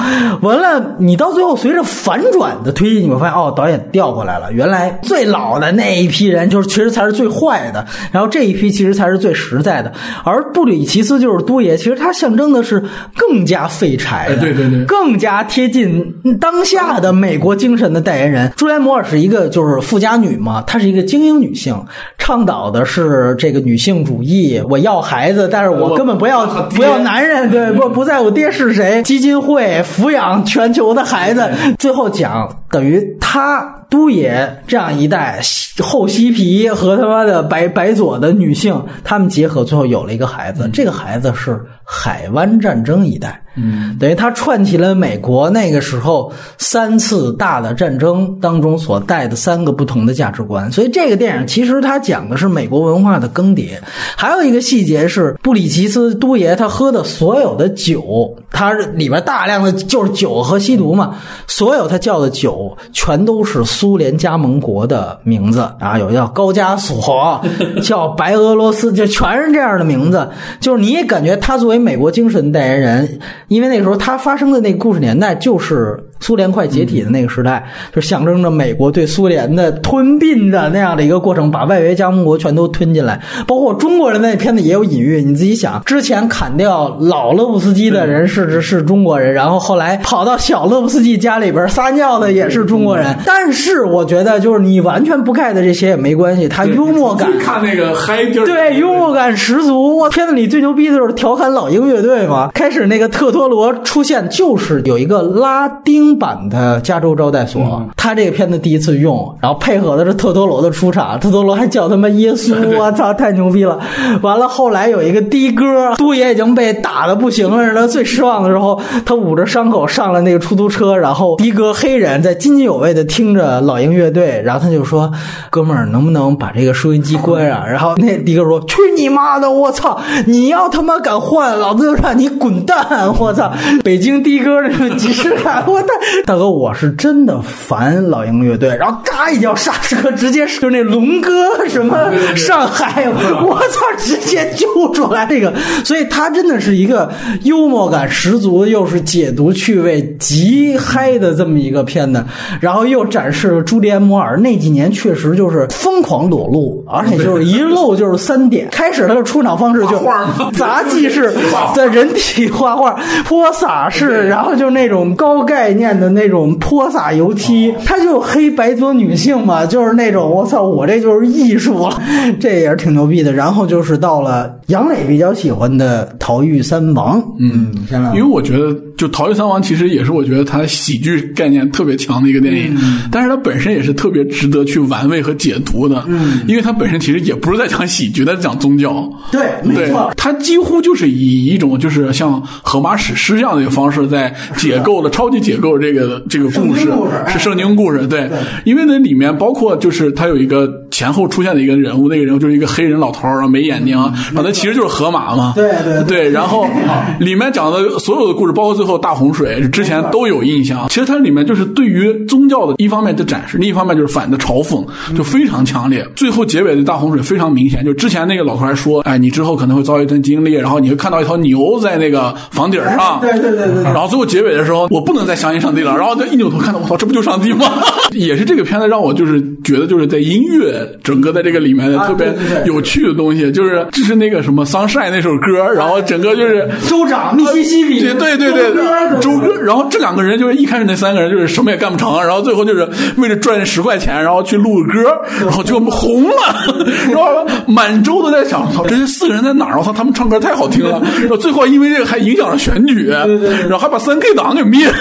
[0.43, 9.93] 完了，你到最后随着反转的推进，你会发现哦，导演调过来了，原来最老的那一批人就是其实才是最坏的，然后这一批其实才是最实在的。
[10.23, 12.83] 而布里奇斯就是都爷，其实他象征的是
[13.17, 18.53] 更加废柴对对对更加贴近当下的美国精神的代言人。
[18.57, 21.77] 朱莲摩尔是一个就是富家女嘛，她是一个精英女性，
[22.19, 24.61] 倡导的是这个女性主义。
[24.69, 29.03] 我要孩子，但是我我根本不要不要男人，对不不在乎爹是谁。
[29.03, 31.49] 基金会抚养全球的孩子，
[31.79, 35.41] 最后讲等于他都野这样一代
[35.81, 40.69] 后西皮和他妈的白白左的女性，他们结合，最后有了一个孩子。
[40.73, 43.41] 这个孩子是海湾战争一代。
[43.59, 53.71] 嗯，等于他串起了美国那个时候三次大的战争当中所带的三个不同的价值观，所以这个电影其实它讲的是美国文化的更迭。
[54.15, 61.17] 还有一个细节是，布里奇斯都爷他喝的所有的酒，他里边大量的就是酒和吸毒嘛，
[61.47, 67.41] 所有他叫的酒全都是苏联加盟国的名字啊，有叫高加索，
[67.83, 70.29] 叫白俄罗斯，就全是这样的名字。
[70.61, 77.65] 就是你也感觉他作为美国精神代言人，因为那时候他发生的那个故事年代就是苏联快解体的那个时代，
[77.95, 83.21] 就象征着美国对苏联的吞并的那样的一个过程，把外围加盟国全都吞进来。
[83.47, 93.17] 包括中国人那片子也有隐喻，你自己想，之前砍掉老勒布斯基的人是是是中国人，然后后来跑到小勒布斯基家里边撒尿的也是中国人。
[93.25, 99.97] 但是我觉得，就是你完全不 get 这些也没关系，他幽默感看那个嗨劲儿，对，幽默感十足。
[99.97, 102.51] 我片子里最牛逼的就是调侃老鹰乐队嘛。
[102.55, 113.81] 开始那个特托罗出现，就是有一个拉丁版的加州招待所，他这个片子第一次用，然后配合的是特多罗的出场，特多罗还叫他妈耶稣，我操，太牛逼了。
[114.23, 125.11] 完了，后来有一个的哥，都爷已经被打的不行了，他最失望的时候，他捂着伤口上了那个出租车，然后的哥黑人在津津有味的听着老鹰乐队，然后他就说
[125.51, 129.51] ：“哥们儿，能不能把这个收音机关上？” 然后那的哥说：“去你妈的！
[129.51, 129.99] 我操！
[130.27, 133.15] 你要他妈敢换，老子就让你滚蛋！
[133.19, 133.53] 我操！
[133.83, 135.89] 北京的哥这种即视感，我操！
[136.27, 141.31] 大哥，我是真的烦老鹰乐队。”然后嘎一脚刹车，直接是那龙哥
[141.69, 145.53] 什么上海， 我操，直接揪出来这个，
[145.85, 147.11] 所以他真的是一个
[147.43, 152.25] 幽默感十足，又是解读趣味极嗨的这么一个片子，
[152.61, 158.69] 然后又展示了朱利安·摩尔那几年确实就是疯狂裸露，而且就是一露就是三点。
[158.71, 160.27] 开始他的出场方式就画
[160.57, 161.35] 杂技式
[161.75, 172.01] 的人体画画、泼洒式，然后就是那种高概念的那种泼洒油漆，他就黑白左女性嘛，就是那种我操，我这就是艺术了，
[172.41, 173.33] 这也是挺牛逼的。
[173.33, 177.75] 然后就是到了杨磊比较喜欢的《逃狱三王》，嗯，
[178.15, 182.77] 因为我觉得，就《逃狱三王》其实也是我觉得它喜剧概念特别强的一个电影，
[183.11, 196.89] 但是它本身也是特别值得去玩味和解读的，嗯，因为它本身其实也不是在讲喜剧，它在讲宗教，对，没对错，，它几乎就是以一种就是像荷马史诗这样的一个方式，在解构了超级解构这个这个故事
[197.29, 198.31] 是圣经故事，对，
[198.65, 200.67] 因为那里面包括就是它有一个
[200.97, 203.95] 前后出现的一个人物，那个人物就是一个黑人老头儿，然后没眼睛，
[204.33, 206.05] 然后他其实就是河马嘛，对对对。
[206.05, 206.67] 对，然后
[207.21, 210.89] 里面讲的所有的故事，包括最后大洪水，之前都有印象。
[210.89, 214.83] 其实它里面就是对于宗教的一方面的展示，另一方面就是反的嘲讽，
[215.15, 216.03] 就非常强烈。
[216.17, 223.83] 最后结尾的大洪水非常明显，就之前那个老头还说，哎，你之后可能会遭遇一段经历，然后你会看到一头牛在那个房顶上，对对对对对。
[223.85, 227.67] 然后最后结尾的时候，我不能再相信上帝了，然后他一扭头看到，我操，这不就上帝吗？
[228.15, 232.33] 也是这个片子让我就是觉得就是在音乐整个在这个里面的啊特别
[232.65, 236.69] 有趣的东西，就是就是那个什么《Sunshine》那首歌，然后整个就是。
[236.89, 246.75] 州长密西西比，对对对对对，周哥，然后这两个人就是一开始那三个人就是什么也干不成，然后最后就是为了赚十块钱，然后去录个歌，然后就红了，
[247.11, 249.79] 然后满洲都在想，操，这些四个人在哪儿？
[249.79, 254.93] 我操，他们唱歌太好听了，然后最后因为这个还影响了选举，然后还把三 K 党给灭了，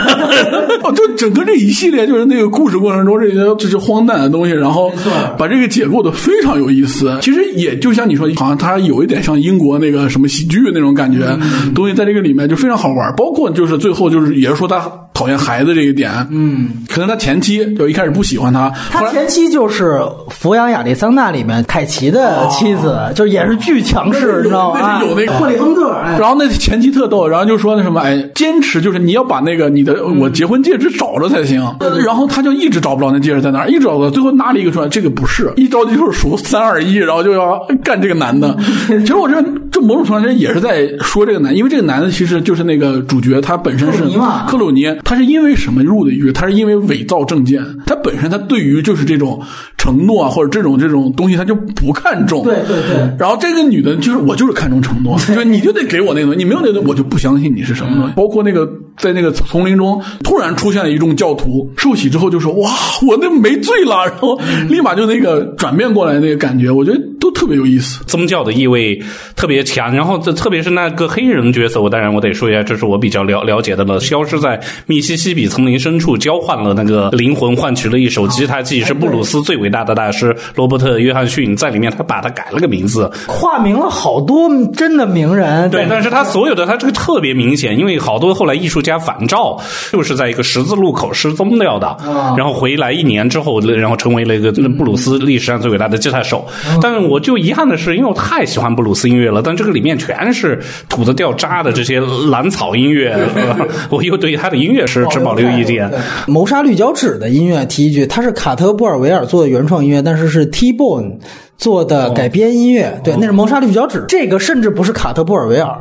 [0.84, 4.92] 哦，就整个这一系列就是那个故事过程中这些这些荒诞的东西，然后
[5.40, 7.18] 把这个解构的非常有意思。
[7.22, 11.36] 其实也就像你说，好像它有一点像英国那个什么喜剧那种感觉，
[11.74, 13.12] 东西在这个里面就非常好玩。
[13.16, 19.94] 包括就是最后就是也是说他讨厌孩子这一点，嗯，可能他前妻就一开始不喜欢他，他前妻就是
[20.30, 24.80] 《抚养亚历桑那》里面凯奇的妻子，就是也是巨强势，你知道吗？
[24.82, 31.64] 那是有那个霍利亨特，哎然后那前妻特逗，然后就说那什么，哎，坚持就是你要把那个你的我结婚戒指找着才行。
[32.06, 38.56] 然后他就一直找不着那戒指在哪儿，一直找不到，最后拿了一个出来，这个不是，一着急就是数 三二一，然后就要干这个男的。
[38.88, 46.32] 其实我觉得这某种程度上也是在说这个男，因为这个男的其实就是那个主角，他本身是克鲁尼嘛克鲁尼，他是因为什么入的狱？
[46.32, 49.42] 他是因为伪造证件，他本身他对于就是这种
[49.86, 52.44] 承诺啊或者这种这种东西他就不看重。
[52.44, 53.16] 对对对。
[53.20, 58.14] 然后这个女的，就是我就是看重承诺， 就是你就得给我那个东西，你没有那个东西，我就不相信你是什么东西。
[58.16, 58.68] 包括那个
[58.98, 62.72] 在那个丛林中突然出现了一众教徒，受洗之后就说：“哇，
[63.08, 68.04] 我那没罪了。”然后立马就那个转变过来那个感觉，我觉得都特别有意思。
[68.06, 69.02] 宗教的意味
[69.36, 74.00] 特别强，然后这特别是那个黑人角色，我当然我得说一下，这是我比较了了解的了。
[74.00, 89.60] 消失在密西西比丛林深处，交换了那个灵魂，换取了一首吉他记，是布鲁斯最伟大的大师罗伯特·约翰逊在里面他把他改了个名字，化名了好多真的名人，对，但是他所有的他这个特别明显，因为好多后来艺术家反照，
[89.92, 91.98] 就是在一个十字路口失踪掉的，
[92.38, 96.46] 然后回来一年之后，然后成为了一个布鲁斯历史上最伟大的吉他手。
[96.82, 100.60] 但是我就遗憾的是，因为我太喜欢布鲁斯音乐了，但这个里面全是
[100.90, 103.58] 土的掉渣的这些蓝草音乐，呃
[103.90, 105.90] 我又对他的音乐是持保留意见。
[106.28, 111.20] 谋杀绿脚趾的音乐提一句，它是卡特布尔维尔做的原创音乐，但是是 T Bone
[111.58, 113.00] 做的改编音乐。
[113.02, 115.74] 对，那是谋杀绿脚趾，这个甚至不是卡特布尔维尔。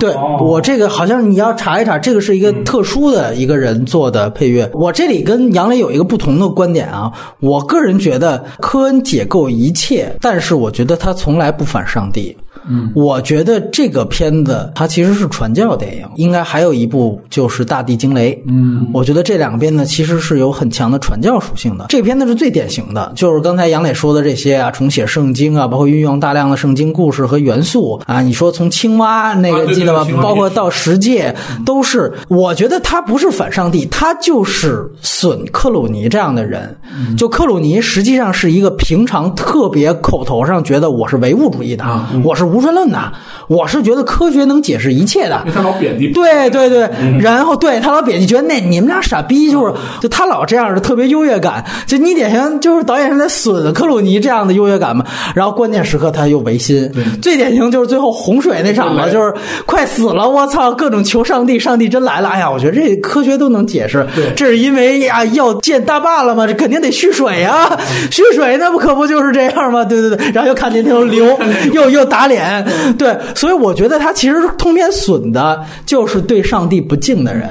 [0.00, 4.68] 对我这个好像你要查一查，这个是一个特殊的一个人做的配乐。
[4.74, 12.36] 我这里跟杨磊有一个不同的观点啊，我个人觉得科恩解构一切，但是我觉得他从来不反上帝。
[12.68, 18.32] 嗯，我觉得这个片子它其实是传教电影，应该还有一部就是《大地惊雷》。
[18.48, 21.86] 嗯，我觉得这两个片子其实是有很强的传教属性的。
[21.88, 28.20] 这个片子是最典型的，就是刚才杨磊说的这些啊，重写圣经啊，包括运用大量的圣经故事和元素啊。
[28.20, 30.16] 你说从青蛙那个记得吧对青？
[30.16, 36.76] 蛙包括到十诫，都是我觉得他不是反上帝，他就是损克鲁尼这样的人。
[37.16, 41.84] 就克鲁尼实际上是一个平常特别口头上觉得我是唯物主义的，
[42.24, 43.12] 我是无神论的，
[43.48, 45.44] 我是觉得科学能解释一切的。
[45.54, 46.08] 他老贬低。
[46.08, 46.88] 对对对，
[47.20, 55.04] 然后对他老贬低，觉得那你们俩傻逼，就是就他老这样的特别优越感，就你典型就是导演是在损克鲁尼这样的优越感嘛。
[55.34, 56.90] 然后关键时刻他又违心，
[57.20, 59.34] 最典型就是最后洪水那场了，就是
[59.66, 67.78] 快死了，我操，各种求上帝，上帝真来了，哎呀，我觉得这科学都能解释，这是因为呀要建大坝了嘛，这肯定得蓄水呀，
[68.10, 69.84] 蓄水那不可不就是这样吗？
[69.84, 71.38] 对对对，然后又看见那头流，
[71.72, 72.45] 又又打脸，
[72.98, 77.48] 对，所以我觉得他其实通篇损的就是对上帝不敬的人。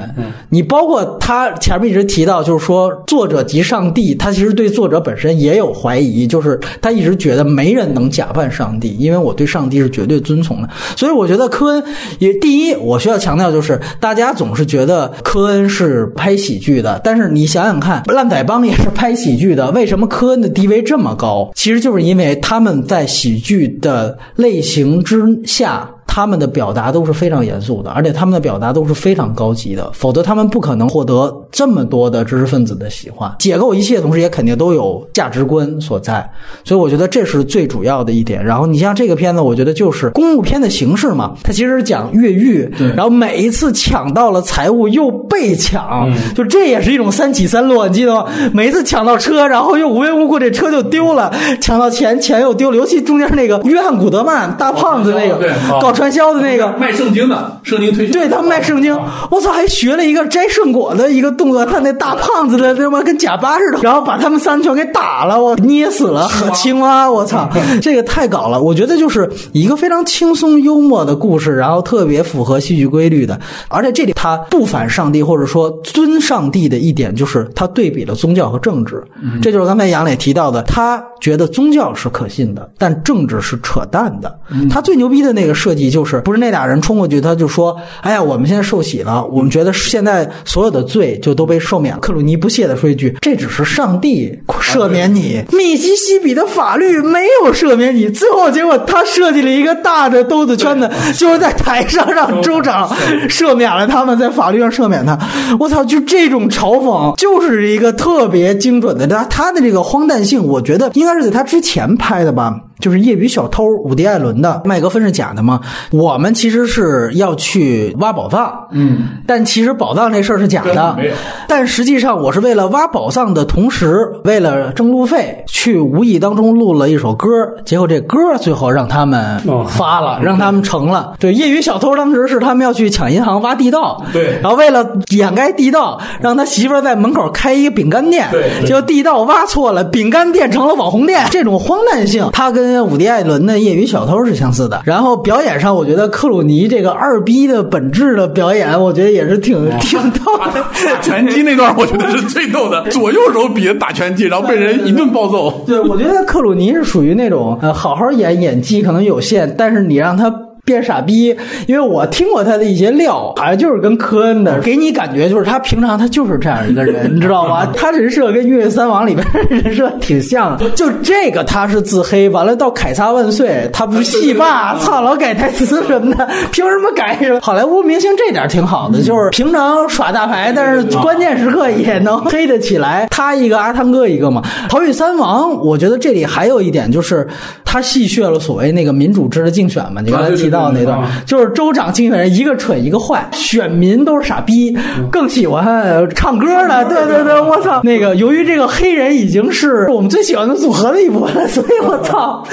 [0.48, 10.68] 你包括他前面一直提到，就是说作者及上帝，他其实对作者本身也有怀疑，就是他一直觉得没人能假扮上帝，因为我对上帝是绝对遵从的。
[10.96, 11.84] 所以我觉得科恩
[12.18, 21.50] 也第一，我需要强调就是大家总是觉得科恩是拍喜剧的，但是你想想看，烂仔帮也是拍喜剧的，为什么科恩的地位这么高？
[21.54, 25.95] 其实就是因为他们在喜剧的类型之下。
[26.16, 33.30] 他们的表达都是非常严肃的，而且他们的表达都是非常高级的，否则他们不可能获得这么多的知识分子的喜欢。
[33.38, 36.26] 解构一切，同时也肯定都有价值观所在，
[36.64, 38.42] 所以我觉得这是最主要的一点。
[38.42, 48.24] 然后你像这个片子，我觉得就是公务片的形式嘛，它其实是讲越狱，然后每一次抢到了财物又被抢，就这也是一种三起三落，你记得吗？
[48.54, 56.72] 每一次抢到车，然后又无缘无故这车就丢了，抢到钱钱又丢了，尤其中间那个约翰古德曼大胖子那个对搞传传销的那个。
[56.78, 58.12] 卖圣经的，圣经推销。
[58.12, 58.96] 对他们卖圣经，
[59.30, 67.50] 我操，还学了一个摘圣果的一个动作，他那大胖子的他妈跟假巴似的，然后把他们三全给打了，我捏死了青蛙，我操，
[67.82, 68.60] 这个太搞了。
[68.60, 79.02] 我觉得就是一个非常轻松幽默的故事，然后特别符合戏剧规律的，而且这里他不反上帝或者说尊上帝的一点，就是他对比了宗教和政治，
[79.42, 84.38] 这就是刚才杨磊提到的，他觉得宗教是可信的，但政治是扯淡的。
[84.70, 102.86] 他最牛逼的那个设计就是，不是那俩人冲过去，他就说：“哎呀，我们现在受洗了，我们觉得现在所有的罪就都被赦免。”克鲁尼不屑的说一句：“这只是上帝赦免你，密西西比的法律没有赦免你。”最后结果他设计了一个大的兜子圈子，就是在台上让州长
[103.30, 105.18] 赦免了他们，在法律上赦免他。
[105.58, 109.06] 我操，就这种嘲讽就是一个特别精准的。
[109.06, 112.54] 他他的这个荒诞性，我觉得应该是在他之前拍的吧。
[112.78, 115.60] 就是业余小偷伍迪·艾伦的麦格芬是假的吗？
[115.90, 121.14] 我们其实是要去挖宝藏，嗯，但其实宝藏这事儿是假的没有。
[121.48, 127.28] 但实际上，我是为了挖宝藏的同时，为了挣路费，去无意当中录了一首歌，
[127.64, 131.14] 结果这歌最后让他们哦发了，让他们成了。
[131.18, 141.26] 对，业余小偷当时是他们要去抢银行挖地道，对然后为了掩盖地道，让他媳妇儿在门口开一个饼干店，对对结果地道挖错了，饼干店成了网红店。
[141.30, 144.80] 这种荒诞性，他跟伍迪·艾伦的《业余小偷》是相似的。
[144.84, 150.64] 然后表演上，我觉得克鲁尼这个二逼的本质的表演，我觉得也是挺 挺逗的。
[150.84, 155.64] 打拳击那段我觉得是最逗的，左右手比着打拳击，然后被人一顿暴揍。
[155.66, 160.32] 对，我觉得克鲁尼是属于那种呃，好好演演技可能有限，但是你让他。
[160.66, 161.34] 变傻逼，
[161.66, 167.64] 因为我听过他的一些料，好像就是跟科恩的，给你感觉就是他平常他就是这样一个人，你知道吗？
[167.74, 177.16] 他人设跟《越狱三王》里边人设挺像的， 就这个他是自黑，完了到凯撒万岁他不戏霸，操老改台词什么的， 凭什么改？
[177.40, 183.06] 好莱坞明星这点挺好的，就是平常耍大牌，但是关键时刻也能黑得起来。
[183.08, 187.26] 他一个阿汤哥一个嘛，《逃狱三王》，我觉得这里还有一点就是
[187.64, 194.76] 他戏谑了所谓那个民主制的竞选嘛，你刚才提到那段，就是州长竞选人一个蠢一个坏，选民都是傻逼，
[195.10, 196.84] 更喜欢唱歌的。
[196.86, 197.80] 对对对，我操！
[197.82, 202.44] 那个由于这个黑人已经是我们最喜欢的组合的一部分了， 所以我操，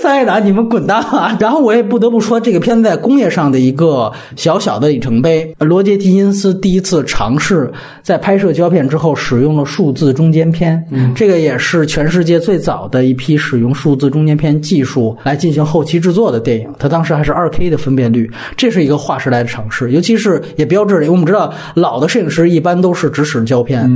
[0.00, 1.36] 三海达你们滚蛋啊！
[1.40, 5.54] 然后我也不得不说，这个片子在工业上的一个小小的里程碑。
[5.58, 7.70] 罗杰·狄金斯第一次尝试
[8.02, 10.82] 在拍摄胶片之后使用了数字中间片，
[11.14, 16.68] 这个也是全世界最早的一批使用数字中间片技术来进行后期制作的电影。
[16.78, 23.88] 他当时还是二 K 的分辨率，这是一个划时代的尝试，尤其是也标志着，因为我们知道老的摄影师一般都是只使胶片。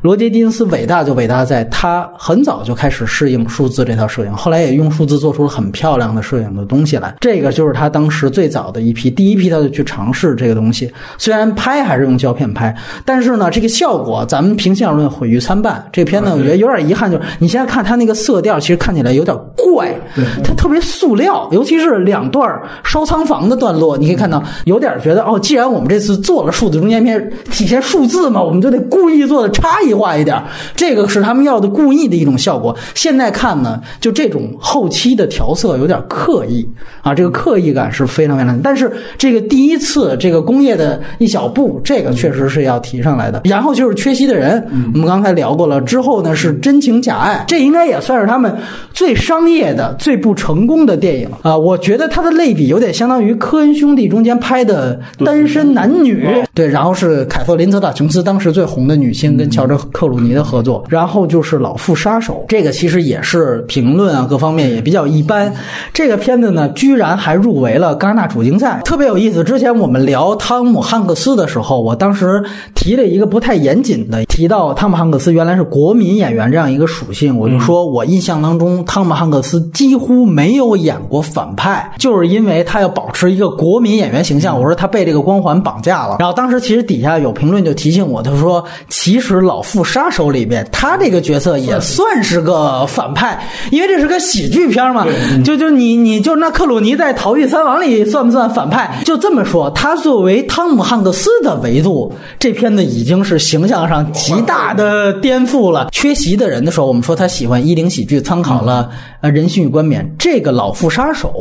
[0.00, 7.14] 罗杰·狄金斯伟大就伟大在他很早就开始适应数字这套摄影，后来也用数字做出了很漂亮的摄影的东西来。
[7.20, 10.90] 这个就是他当时最早的一批，第一批他就去尝试这个东西。
[11.18, 15.84] 虽然拍还是用胶片拍，但是呢，这个效果咱们平心而论毁誉参半。
[15.92, 19.92] 这个片子我觉得有点遗憾，就是你现在看他那个色调，其实看起来有点怪，
[20.44, 22.60] 它特别塑料，尤其是两段
[23.00, 30.38] 烧仓房的段落，你可以看到有点觉得哦，既然我们这次做了数字中间片，体现数字嘛，我们就得故意做的差异化一点，
[30.76, 32.76] 这个是他们要的故意的一种效果。
[32.94, 36.68] 现在看呢，就这种后期的调色有点刻意
[37.00, 43.40] 啊，这个刻意感是非常非常，但是这个第一次这个工业的一小步，这个确实是要提上来的。
[43.44, 48.54] 然后就是缺席的人，我们刚才聊过了，之后呢是真情假爱，这应该也算是他们
[48.92, 51.56] 最商业的、最不成功的电影啊。
[51.56, 65.52] 我觉得它的类比有点相当于科恩兄弟中间拍的《单身男女》，对，然后是凯瑟琳·泽塔琼斯当时最红的女星跟乔治·克鲁尼的合作，然后就是《老妇杀手》，这个其实也是评论啊各方面也比较一般。
[65.92, 69.44] 这个片子呢，居然还入围了戛纳主竞赛，特别有意思。
[69.44, 72.42] 之前我们聊汤姆·汉克斯的时候，我当时
[72.74, 84.58] 提了一个不太严谨的，提到汤姆·汉克斯原来是国民演员这样一个属性，我就说我印象当中汤姆·汉克斯几乎没有演过反派，就是因为他要保持一个国民演员形象。
[84.58, 86.16] 我说他被这个光环绑架了。
[86.18, 95.06] 然后当时其实底下有评论就提醒我，他说其实《老妇杀手》里边他这个角色也算是个反派，因为这是个喜剧片嘛。
[95.44, 99.00] 就就你你就那克鲁尼在《逃狱三王》里算不算反派？
[99.04, 105.88] 就这么说，他作为汤姆汉克斯的维度，这片子已经是形象上极大的颠覆了。
[105.92, 108.90] 缺席的人的时候，我们说他喜欢一零喜剧，参考了
[109.20, 110.04] 呃《人性与冠冕》。
[110.18, 111.32] 这个《老妇杀手》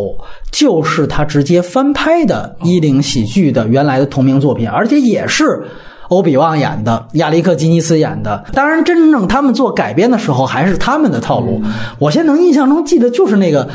[0.51, 5.63] 就是他直接翻拍的一零喜剧的原来的同名作品，而且也是。
[6.09, 8.43] 欧比旺演的，亚历克吉尼斯演的。
[8.51, 11.61] 当然，真正他们做改编的时候，还是他们的套路。
[11.99, 13.69] 我现在能印象中记得就是那个，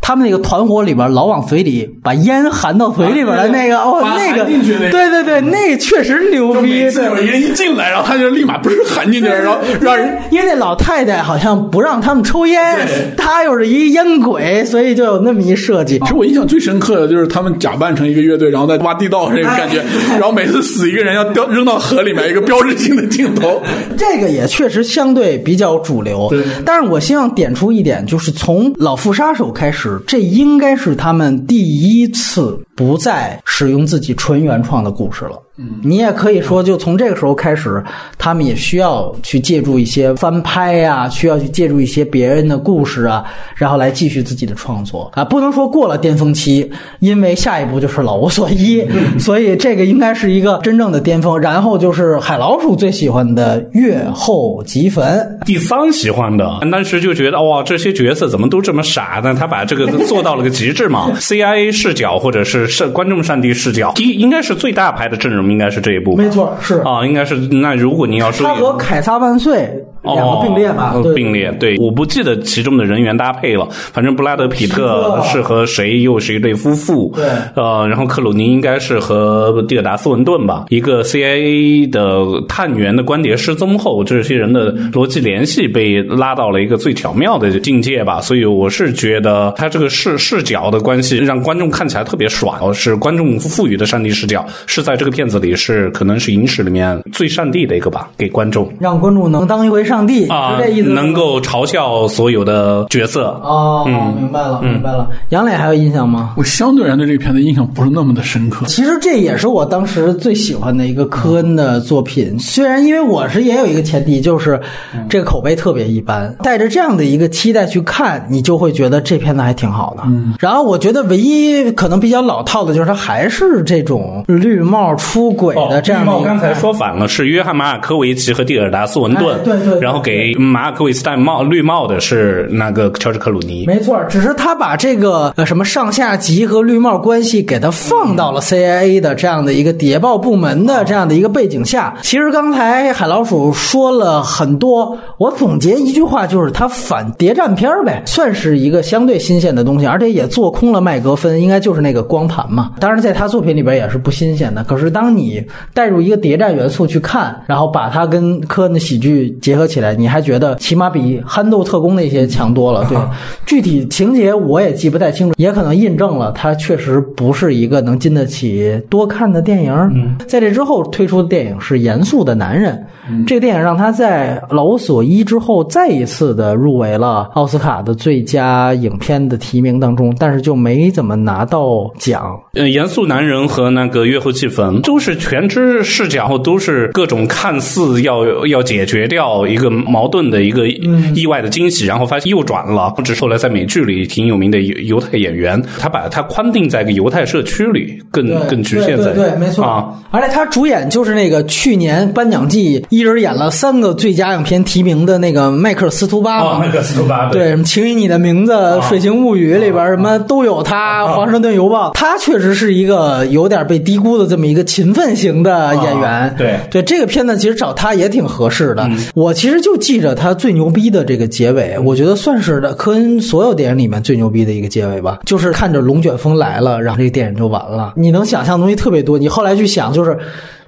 [0.00, 6.90] 他他们那个团伙里边老往嘴里把烟含到嘴里边的那个，哦，那个，对对对，那确实牛逼每。
[6.90, 16.00] 次有人一进来，然后他就立马不是含进去，然后让人因为那老太太好像不让他们抽烟对，她又是一烟鬼，所以就有那么一设计。
[16.00, 19.80] 其实我印象最深刻的就是他们假扮成一个乐队，然后在挖地道这个感觉，
[20.14, 23.62] 然后每次死一个人要掉扔到河里面，一个标志性的镜头。
[23.96, 35.38] 这个也确实相对比较主流对，但是我希望点出一点，就是从老妇杀手开始，这应该是他们第一次不再使用自己纯原创的故事了。
[35.58, 37.84] 嗯，你也可以说，就从这个时候开始，
[38.16, 43.22] 他们也需要去借助一些翻拍呀、需要去借助一些别人的故事啊，
[43.54, 45.22] 然后来继续自己的创作啊。
[45.22, 46.70] 不能说过了巅峰期，
[47.00, 48.82] 因为下一步就是老无 所依，
[49.18, 51.38] 所以这个应该是一个真正的巅峰。
[51.38, 59.20] 然后就是海老鼠最喜欢的月后即焚，第三喜欢的，当时就觉得哇，这些角色怎么都这么傻？
[59.22, 66.78] 呢他把这个做到了个极致嘛，CIA 视角或者是是观众上帝视角，第一应该是最大牌的阵容，应该是这一部，没错，是。
[66.78, 69.68] 啊，应该是那如果您要说他和凯撒万岁
[70.02, 70.92] 两个并列吧？
[70.94, 71.50] 哦，并列。
[71.60, 77.26] 对，我不记得其中的人员搭配了，反正布拉德皮特是和谁又是一对夫妇，对。
[77.54, 98.70] 呃，然后克鲁尼应该是和蒂尔达斯文顿吧，一个 CIA 的探员的官谍失踪后，这些人的逻辑联系被拉到了一个最巧妙的境界吧，所以我是觉得他这个视视角的关系让观众看起来特别爽，是观众赋予的上帝视角，是在这个片子里是可能是影史里面最上帝的一个吧，给观众。
[98.78, 100.90] 让观众能当一回上帝，啊是这意思？
[100.90, 103.28] 能够嘲笑所有的角色。
[103.42, 103.84] 哦，
[104.18, 105.08] 明白了，明白了。
[105.30, 106.34] 杨磊还有印象吗？
[106.36, 108.66] 我相对而言对这个片子印象不是那么的深刻。
[108.66, 112.38] 其实这也是我当时最喜欢的一个科恩的作品。
[112.38, 114.60] 虽然因为我是也有一个前提，就是
[115.08, 120.02] 这个口碑特别一般，带着这样的一个期待去看，你就会觉得这片子还挺好的。
[120.38, 126.18] 然后我觉得唯一可能比较老套的就是他还是这种绿帽出轨的这样的一个。
[126.18, 133.64] 哦绿帽刚才说反了，是约翰马尔科维奇和蒂尔达斯文顿，哎对对对然后给马尔科维奇戴帽绿帽的是那个乔治克鲁尼。
[133.66, 141.96] 没错，只是他把这个呃什么上下级和绿帽关系给他放到了 CIA 的这样的一个谍报部门的这样的一个背景下。
[142.02, 152.70] 其实刚才海老鼠说了很多，我总结一句话就是他反谍战片儿呗，算是一个相对新鲜的东西，而且也做空了麦格芬，应该就是那个光盘嘛。
[152.78, 154.62] 当然，在他作品里边也是不新鲜的。
[154.62, 162.86] 可是当你带入一个谍战元素去看，然后把它跟科恩的喜剧结合起来，你还觉得起码比《憨豆特工》那些强多了。
[162.88, 162.96] 对，
[163.44, 170.16] 具体情节我也记不太清楚，也可能印证了他确实不是一个能经得起多看的电影。
[170.28, 172.86] 在这之后推出的电影是《严肃的男人》，
[173.26, 182.19] 这个电影让他在《老无所依》之后再一次的入围了奥斯卡的最佳影片的提名当中，但是就没怎么拿到奖。
[182.54, 192.92] 呃，严肃男人和那个月后气氛都是全知视角，后都是各种看似要要解决掉一个矛盾的一个嗯意外的惊喜，然后发现右转了。
[193.04, 199.64] 只是后来在美剧里挺有名的犹犹太演员，他把他框定在一个犹太社区里，更更局限在对没错。
[199.64, 199.94] 啊。
[200.10, 206.66] 而且他主演就是那个去年颁奖季一人演了三个最佳影片提名的那个迈克尔斯图巴嘛。
[206.70, 208.52] 个斯图巴对，什么《请以你的名字》
[208.88, 216.34] 《水形物语》里边什么都有他，《华盛顿邮报》，他确实是一个有点被低估的这么一个勤奋型的演员。
[216.36, 218.90] 对对，这个片子其实找他也挺合适的。
[219.14, 227.92] 我其实就记着他最牛逼的这个结尾，我觉得算是的科恩所有电影里面最牛逼的一个结尾吧，就是看着龙卷风来了，然后这个电影就完了。
[227.96, 230.18] 你能想象的东西特别多，你后来去想就是。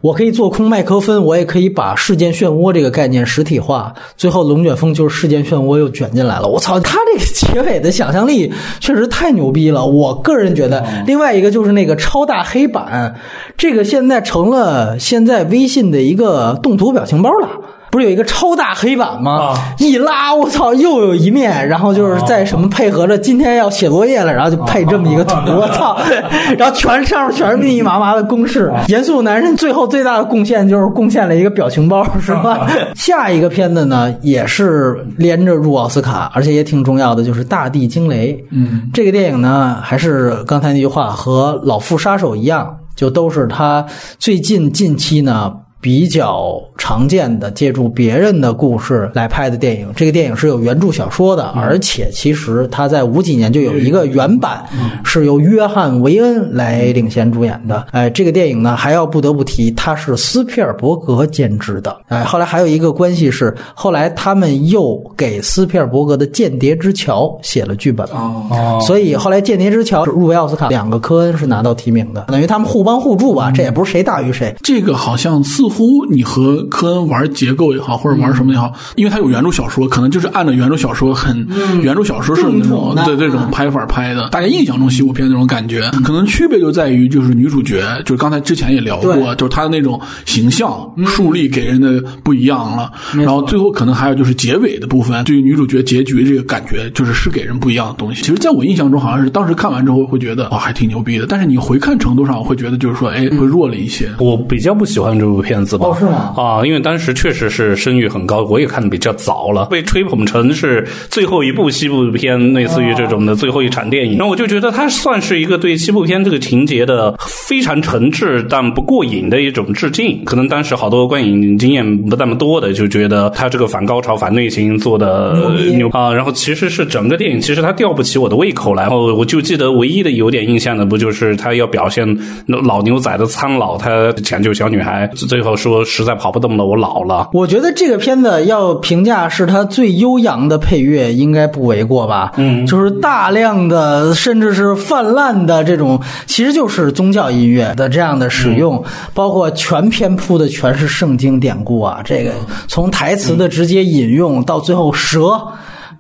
[0.03, 3.95] 我可以做空麦克芬，我也可以把事件漩涡这个概念实体化。
[4.17, 6.49] 最后龙卷风就是事件漩涡又卷进来了。
[6.49, 9.87] 我操，他这个结尾的想象力确实太牛逼了。
[9.87, 13.15] 我个人觉得，另外一个就是那个超大黑板，
[13.57, 17.49] 这个现在成了现在微信的一个动图表情包了。
[17.93, 19.33] 不是有一个超大黑板吗？
[19.33, 25.99] 啊一拉，我操，又有一面，然后就是在什么配合着今天要写作业了，然后就配这么一个图，我操，
[26.57, 28.73] 然后全上面全是密密麻麻的公式。
[28.89, 32.67] 严肃男人最后最大的贡献就是贡献了一个表情包，是吧？
[32.95, 38.33] 下一个片子呢，也是连着入奥斯卡，而且也挺重要的，就是《大地惊雷》。
[38.53, 43.85] 嗯，这个电影呢，还是刚才那句话，和《老妇杀手》一样，就都是他
[44.19, 45.53] 最近近期呢。
[45.83, 49.89] 比较常见的借助别人的故事来拍的电影。
[49.97, 54.65] 这个电影是有原著小说的，而且其实它在五几年就有一个原版，
[55.05, 57.85] 是由约翰·维恩来领衔主演的。
[57.91, 61.97] 哎，这个电影呢，还要不得不提，它是斯皮尔伯格监制的。
[62.07, 68.07] 哎，后来还有一个关系是，后来他们又给斯皮尔伯格的《间谍之桥》写了剧本。
[68.07, 74.55] 哦，所以后来《间谍之桥》入围奥斯卡，两个科恩是拿到提名的，等于他们互帮互助吧，这也不是谁大于谁。
[74.63, 81.47] 这个好像似乎你和科恩玩结构也好，或者玩什么也好，因为他有原著小说，可能就是按照原著小说很、
[81.83, 83.05] 原著小说是那正统的。
[83.05, 98.23] 种对这种拍法拍的，大家印象中西部片那种感觉，可能区别就在于就是女主角，就是刚才之前也聊过，就是她的那种形象树立给人的不一样了，然后最后可能还有就是结尾的部分，对于女主角结局这个感觉，就是是给人不一样的东西。
[98.23, 104.11] 其实，在我印象中，好像是当时看完之后会觉得哇，还挺牛逼的，但是你回看程度上，我会觉得就是说，哎，会弱了一些。
[104.19, 114.19] 我比较不喜欢这部片哦是吗啊，因为当时确实是声誉很高，我也看的比较早了，被吹捧成是最后一部西部片，类似于这种的最后一场电影。
[114.19, 120.23] 然后我就觉得它算是一个对西部片这个情节的非常诚挚但不过瘾的一种致敬。
[120.25, 126.13] 可能当时好多观影经验不那么多的，就觉得它这个反高潮、反内心做的牛啊。
[126.13, 128.83] 然后其实是整个电影其实它吊不起我的胃口来。
[128.83, 137.29] 然后我就记得唯一的有点印象的，不就是他要表现老牛仔的苍老，他抢救小女孩，最后说实在跑不动了，我老了。
[137.33, 142.33] 我觉得这个片子要评价是它最悠扬的配乐，应该不为过吧？
[142.37, 148.83] 嗯，就是大量的甚至是泛滥的这种，其实就是宗教音乐的这样的使用，
[149.15, 152.33] 包括全篇铺的全是圣经典故啊，这个
[152.69, 155.41] 从台词的直接引用到最后蛇。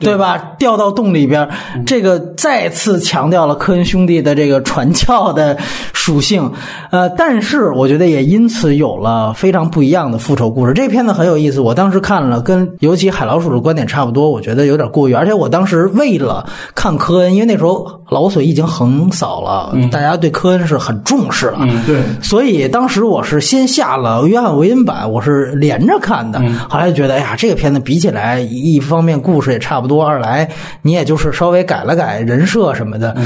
[0.02, 0.54] 对吧？
[0.58, 1.48] 掉到洞里边，
[1.86, 5.56] 这个再次强调了科恩兄弟的这个传教的
[5.92, 6.50] 属性。
[6.90, 10.72] 呃，但是我觉得也因此有了非常不一样的复仇故事。
[10.72, 15.12] 这片子很有意思，我当时看了，跟尤其海老鼠的观点差不多，我觉得有点过于。
[15.12, 21.58] 而且我当时为了看科恩，因为那时候老索已经横扫了，大家对科恩是很重视了。
[21.60, 26.40] 嗯，对，所以当时我是先下了约翰维恩版，我是连着看的。
[26.68, 30.48] 后来就觉得，哎呀，这个片子比起来，一方面故事也差不多，二来
[30.82, 33.16] 你也就是稍微改了改人设什么的，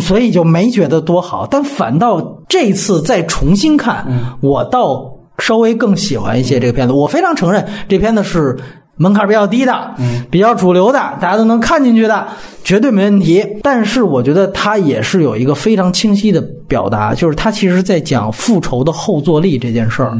[0.00, 1.46] 所以就没觉得多好。
[1.50, 4.06] 但反倒这次再重新看，
[4.40, 6.92] 我倒稍微更喜欢一些这个片子。
[6.92, 8.56] 我非常承认这片子是。
[8.98, 9.94] 门槛比较低的，
[10.30, 12.28] 比较主流的，大家都能看进去的，
[12.64, 13.46] 绝对没问题。
[13.62, 20.16] 但是我觉得它也是有一个非常清晰的表达，就是他其实在讲复仇的后坐力这件事儿。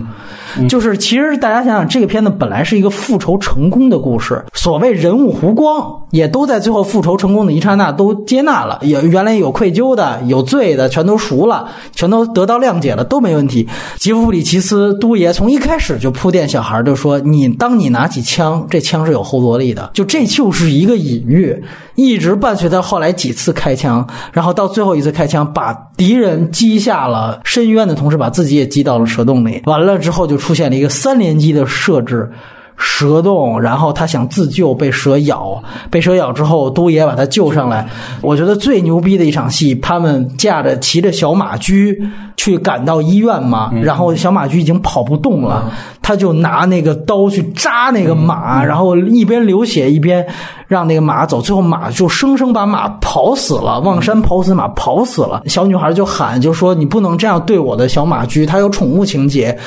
[0.68, 13.68] 就是其实大家想想，这个片子本来是一个复仇成功的故事，所谓人物弧光也都在最后复仇成功的一刹那都接纳了，也原来有愧疚的、有罪的，全都赎了，全都得到谅解了，都没问题。
[13.98, 21.62] 吉夫布里奇斯都爷从一开始就铺垫小孩，就说你当你拿起枪，这枪是有后坐力的，就这就是一个隐喻，
[21.96, 29.62] 一直伴随他后来几次开枪，然后到最后一次开枪，把敌人击下了深渊的同时，把自己也击到了蛇洞里。
[29.66, 32.30] 完了之后，就出现了一个三连击的设置。
[32.78, 37.88] 蛇洞，然后他想自救，被蛇咬，被蛇咬之后，都爷把他救上来。
[38.20, 41.98] 我觉得最牛逼的一场戏，他们驾着骑着小马驹
[42.36, 45.70] 去赶到医院嘛，然后小马驹已经跑不动了，
[46.02, 50.26] 他就拿那个刀去扎那个马，然后一边流血一边
[50.68, 55.42] 让那个马走，最后马就生生把马跑死了，望山跑死马跑死了。
[55.46, 59.58] 小女孩就喊，就说你不能这样对我的小马驹，它有宠物情节。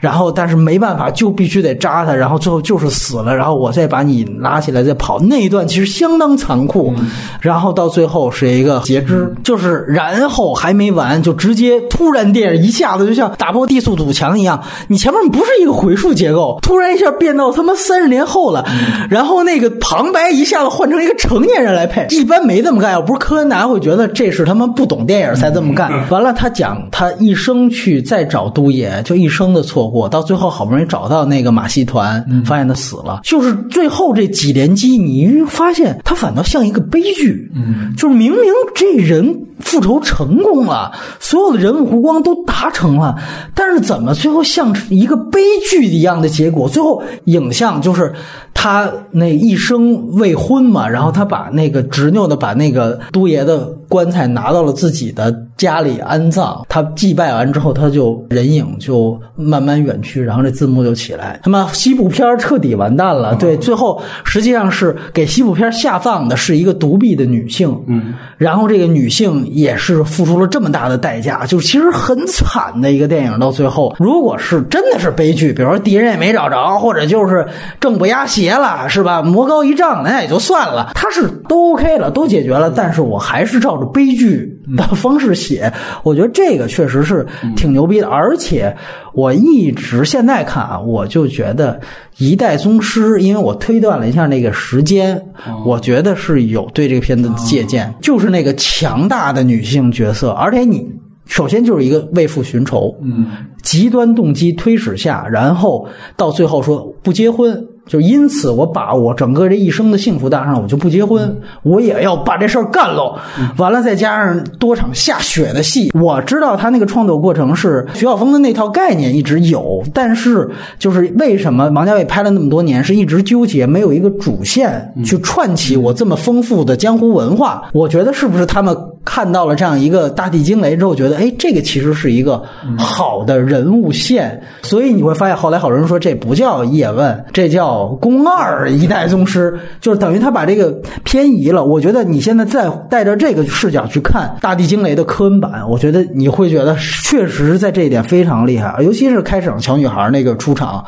[0.00, 5.18] 然后但是没办法，就必须得扎它，然后最后就是死了，然后我再把你拉起来再跑。
[5.20, 6.92] 那一段其实相当残酷，
[7.40, 18.64] 然后到最后是一个截肢，就是然后还没完，就直接突然电影一下子就像打破地速堵墙一样，你前面不是一个回溯结构，突然一下变到他妈三十年后了，
[19.10, 25.90] 然后那个旁白一下子换成一个成年人来配，一般没这么干，要不是柯恩南会觉得这是他妈不懂电影才这么干。
[26.10, 33.20] 完了，他讲他一生去再找都野，就一生的错过，到最后好不容易找到那个马戏团，发现他死了。
[33.24, 38.40] 就是最后这几连击，你发现他反倒像一个悲剧，嗯，就是明明
[38.74, 43.14] 这人复仇成功了，所有的人物弧光光都达成了，
[43.54, 45.40] 但是怎么最后像一个悲
[45.70, 46.68] 剧一样的结果？
[46.68, 48.12] 最后影像就是
[48.54, 63.34] 他那一生未婚嘛，然后他把那个执拗的把那个都爷的棺材拿到了自己的家里安葬，他祭拜完之后，他就人影就慢慢远去，然后这字幕就起来，他妈西部片彻底完蛋了。
[63.34, 73.38] 对，最后实际上是给西部片下葬的是一个独臂的女性，嗯，然后这个女性也是付出了这么大的代价，就其实很惨的一个电影。
[73.40, 77.44] 到最后，如果是真的是悲剧，比如说敌人也没找着，或者就是
[77.80, 79.22] 正不压邪了，是吧？
[79.22, 85.72] 魔高一丈，那也就算了，他是都 OK 了，都解决了，但是我还是照着悲剧的方式写，
[86.02, 87.26] 我觉得这个确实是
[87.56, 88.76] 挺牛逼的，而且
[89.12, 91.74] 我一直现在看啊，我就觉得
[92.18, 95.20] 《一代宗师》，因为我推断了一下那个时间，
[95.64, 100.86] 我觉得是有对这个片子的借鉴，就是那个强大的女性角色，而且你。
[101.30, 103.26] 首先就是一个为父寻仇，嗯，
[103.62, 105.86] 极端动机推使下，然后
[106.16, 113.18] 到最后说不结婚，就因此我把我整个这一生的幸福搭上，我就不结婚，我也要把这事儿干喽。
[113.56, 120.48] 完了，再加上多场下雪的戏，我知道他那个创作过程是徐晓峰的那套概念一直有，但是
[120.78, 127.64] 就是为什么王家卫拍了那么多年是一直纠结没有一个主线去串起我这么丰富的江湖文化？
[127.72, 128.76] 我觉得是不是他们？
[129.04, 132.42] 看到了这样一个大地惊雷之后，觉得哎，这个其实是一个
[132.76, 140.70] 好的人物线，所以你会发现后来好多人说这不叫叶问，这叫宫二一代宗师，就是等于他把这个
[141.04, 141.64] 偏移了。
[141.64, 150.84] 我觉得你现在再带着这个视角去看大地惊雷的科恩版，我觉得你会觉得确实在这一点非常厉害，尤其是开场小女孩那个出场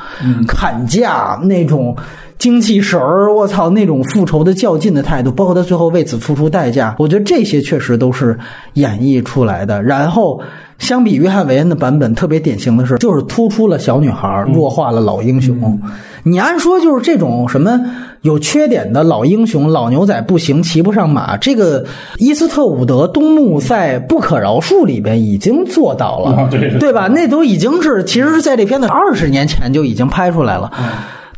[0.46, 1.96] 砍价那种。
[2.40, 8.34] 精气神儿，我操，那种复仇的较劲的态度，包括他最后为此付出代价，我觉得这些确实都是
[8.72, 9.82] 演绎出来的。
[9.82, 10.40] 然后，
[10.78, 15.78] 相比约翰韦恩的版本，特别典型的是，就是突出了小女孩，弱化了老英雄。
[16.24, 17.80] 你按说就是这种什么
[18.22, 21.36] 有缺点的老英雄、老牛仔不行，骑不上马。
[21.36, 21.84] 这个
[22.18, 26.48] 伊斯特伍德、东木在《不可饶恕》里边已经做到了，
[26.78, 27.08] 对吧？
[27.08, 30.70] 那都已经是，其实是在这片子二十年前就已经拍出来了。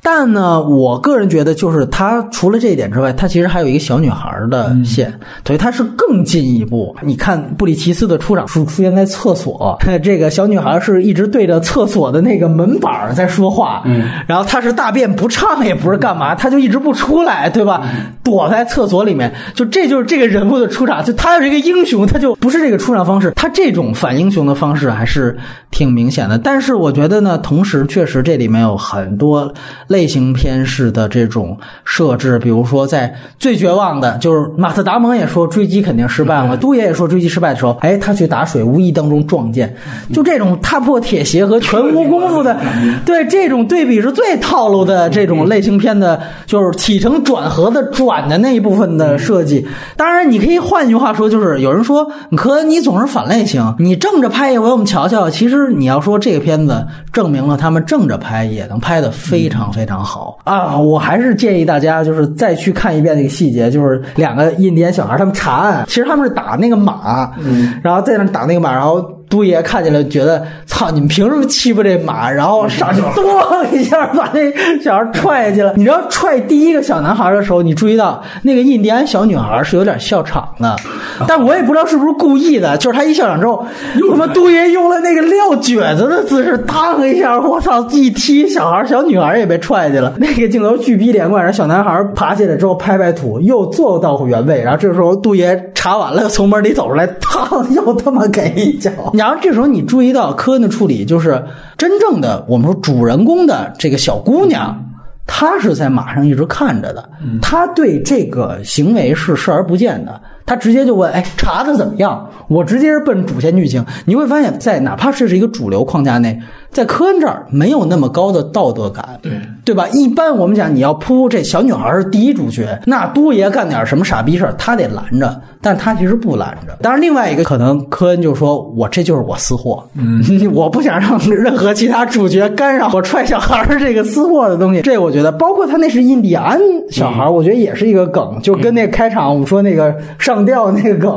[0.04, 5.12] 但呢，我个人觉得，就是他除了这一点之外，他其实还有一个小女孩的线，
[5.46, 6.94] 所以他是更进一步。
[7.02, 17.88] 你看布里奇斯的出场是出现在厕所， 这个小女孩是一直对着厕所的那个门板在说话，嗯，然后她是大便不畅，也不是干嘛，她就一直不出来，对吧？
[18.24, 21.04] 躲在厕所里面，就这就是这个人物的出场。
[21.04, 25.36] 就他是一个英雄，他就不是这个出场方式，他这种反英雄的方式还是
[25.70, 26.38] 挺明显的。
[26.38, 29.54] 但是我觉得呢，同时确实这里面有很多。
[29.92, 39.72] 类型片式的这种设置，比如说在最绝望的，就是马特·达蒙也说追击肯定失败了，都爷也说追击失败的时候，哎，他去打水，无意当中撞见，
[40.12, 42.58] 就这种踏破铁鞋和全无功夫的，
[43.04, 49.66] 对这种对比是最套路的这种类型片的，就是起承转合的转的那一部分的设计。
[49.96, 55.28] 当然，你可以换句话说，就是有人说，可，你总是反类型，你正着拍一回我们瞧瞧。
[55.28, 59.81] 其实你要说这个片子证明了他们正着拍也能拍的非常非。
[59.82, 60.78] 非常好啊！
[60.78, 69.04] 我还是建议大家就是再去看一遍那个细节，就是两个印第安小孩他们查案，其实他们是打那个马，嗯，然后在那打那个马，然后。
[69.32, 72.30] 都爷看见了，觉得操，你们凭什么欺负这马？
[72.30, 74.52] 然后上去咣一下把那
[74.82, 75.72] 小孩踹下去了。
[75.74, 80.76] 你知道踹第一个小男孩的时候，你注意到那个印第安小女孩是有点笑场的，
[81.26, 82.76] 但我也不知道是不是故意的。
[82.76, 83.66] 就是他一笑场之后，
[84.10, 90.12] 他妈都爷用了那个撂蹶子的姿势，当一下，我操，一踢小孩，小女孩也被踹下去了。
[90.18, 94.60] 那个镜头巨逼连贯，然后小男孩爬起来之后拍拍土，又坐到原位。
[94.62, 98.92] 然后这时候杜爷查完了，从门里走出来，嘡，又他妈给一脚。
[99.14, 101.44] 然后这时候你注意到科恩的处理，就是
[101.76, 104.80] 真正的我们说主人公的这个小姑娘，
[105.26, 107.10] 她是在马上一直看着的，
[107.40, 110.20] 她对这个行为是视而不见的。
[110.44, 113.84] 他直接就问：“哎，查的怎么样？”我直接是奔主线剧情。
[114.04, 116.38] 你会发现在哪怕这是一个主流框架内，
[116.70, 119.32] 在科恩这儿没有那么高的道德感，对
[119.64, 119.86] 对吧？
[119.92, 126.76] 一般我们讲你要扑这小女孩是第一主角，那多爷干点什么傻逼事儿，他得拦着，但他其实不拦着。
[126.82, 136.58] 当然，另外一个可能，科恩就说：“我这就是我私货，嗯， 我不想让任何其他主角干扰我踹小孩这个私货的东西。”这我觉得，包括他那是印第安
[136.90, 140.31] 小孩，我觉得也是一个梗，就跟那开场我们说那个上。
[140.44, 141.10] 调那个梗，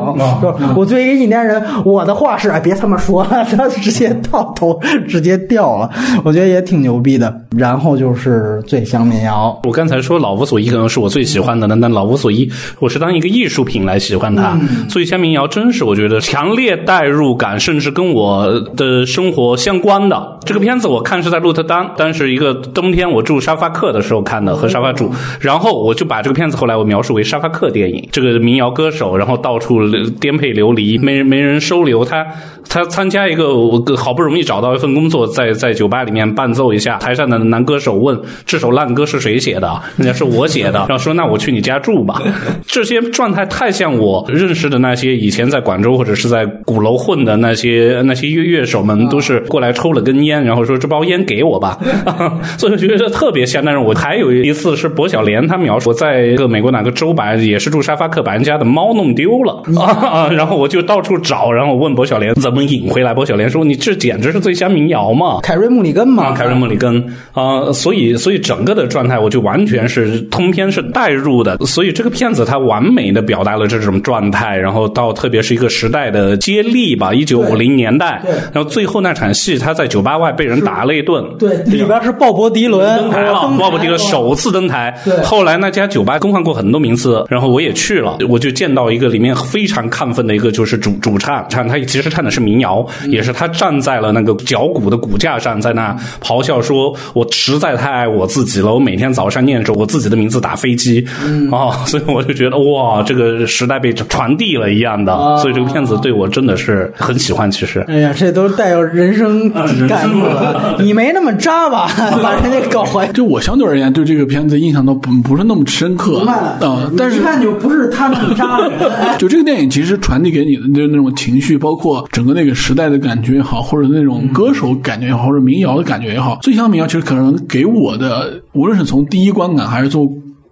[0.75, 5.89] 我作为一个印第安人，我的话是哎，别他妈说了， 他直接到头，直接掉了，
[6.23, 7.33] 我觉得也挺牛逼的。
[7.57, 14.57] 然后就是醉乡民谣，我刚才说老无所依可能是我最喜欢的，但老无所依我是当一个艺术品来喜欢它。
[14.89, 20.39] 醉乡民谣真是我觉得强烈代入感，甚至跟我的生活相关的。
[20.45, 28.07] 这个片子我看是在鹿特丹，但是一个冬天我住沙发客的时候看的，和沙发住，然后我就把这个片子后来我描述为沙发客电影。
[28.11, 29.79] 这个民谣歌手，然后到处
[30.21, 32.25] 颠沛流离，没人没人收留他。
[32.67, 36.97] 他参加一个，我好不容易找到一份工作，在在酒吧里面伴奏一下。
[36.97, 40.79] 台上的男歌手问：“这首烂歌是谁写的？”人家是我写的。
[40.79, 42.21] 然后说：“那我去你家住吧。
[42.65, 51.77] ”这些状态太像我认识的那些以前在广州或者是在鼓楼混的那些那些乐乐手们，都是过来抽了根烟，然后说：“这包烟给我吧。
[52.57, 53.63] ”所以觉得特别像。
[53.63, 59.61] 但是我还有一次是薄晓莲，他描述我在一个美国哪个州吧也是住沙发客，把人家的猫弄丢了。
[59.79, 63.13] 啊，然后我就到处找，然后我问薄晓莲怎么引回来。
[63.13, 67.03] 薄晓莲说：“你这简直是最香民谣嘛，凯瑞·穆里根嘛，凯瑞·穆里根。
[67.33, 78.21] 啊，所以所以整个的状态我就完全是通篇是带入的，所以这个片子它完美的表达了这种状态，然后到特别是一个时代的接力吧，一九五零年代，
[78.53, 101.05] 然后最后那场戏他在酒吧外被人打了一顿，对，里边是鲍勃迪伦登台了，鲍勃迪伦首次登台，对，后来那家酒吧更换过很多名次，然后我也去了，我就见到一个里面非常亢奋的一个就是主主唱，唱他其实唱的是民谣，也是他站在了那个脚骨的骨架上，在那咆哮说：“我实在太爱我自己了，我每天早上念着我自己的名字打飞机。”
[101.51, 107.49] 啊， 所以我就觉得哇，这个时代被传递了一样的，所以这个片子对我真的是很喜欢。
[107.51, 110.77] 其实，哎呀，这都带有人生感悟了。
[110.81, 111.89] 你没那么渣吧？
[112.21, 113.07] 把人家搞坏。
[113.13, 116.57] 就我相对而言，对这个片子印象都不不是那么深刻啊。
[116.97, 118.74] 但是一看就不是他那么渣的人。
[119.17, 130.07] 就这个电影其实传递给你的就是那种情绪，包括整个那个时代的感觉也好，或者那种歌手感觉也好，或者民谣的感觉也好，最强民谣其实可能给我的，无论是从第一观感还是从。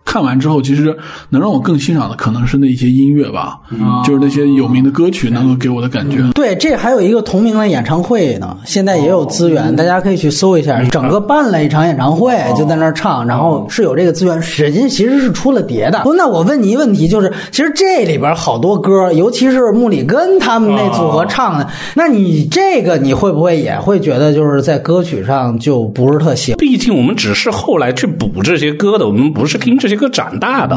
[0.06, 0.96] 看完之后，其实
[1.30, 3.60] 能让我更欣赏的可能是那些音乐吧，
[4.06, 6.22] 就是那些有名的歌曲能够给我的感觉。
[6.34, 10.84] 对，这还有一个同名的演唱会呢，现在也有资源，大家可以去搜一下。
[10.84, 14.40] 整个办了一场演唱会，就在那儿唱，然后是有这个资源。
[14.42, 16.04] 史金其实是出了碟的。
[16.16, 26.56] 那我问你一个问题，就是其实这里边好多歌，尤其是穆里根他们那组合唱的，那你这个你会不会也会觉得就是在歌曲上就不是特行？
[26.58, 29.93] 毕竟我们只是后来去补这些歌的，我们不是听这些。
[29.96, 30.76] 歌长大的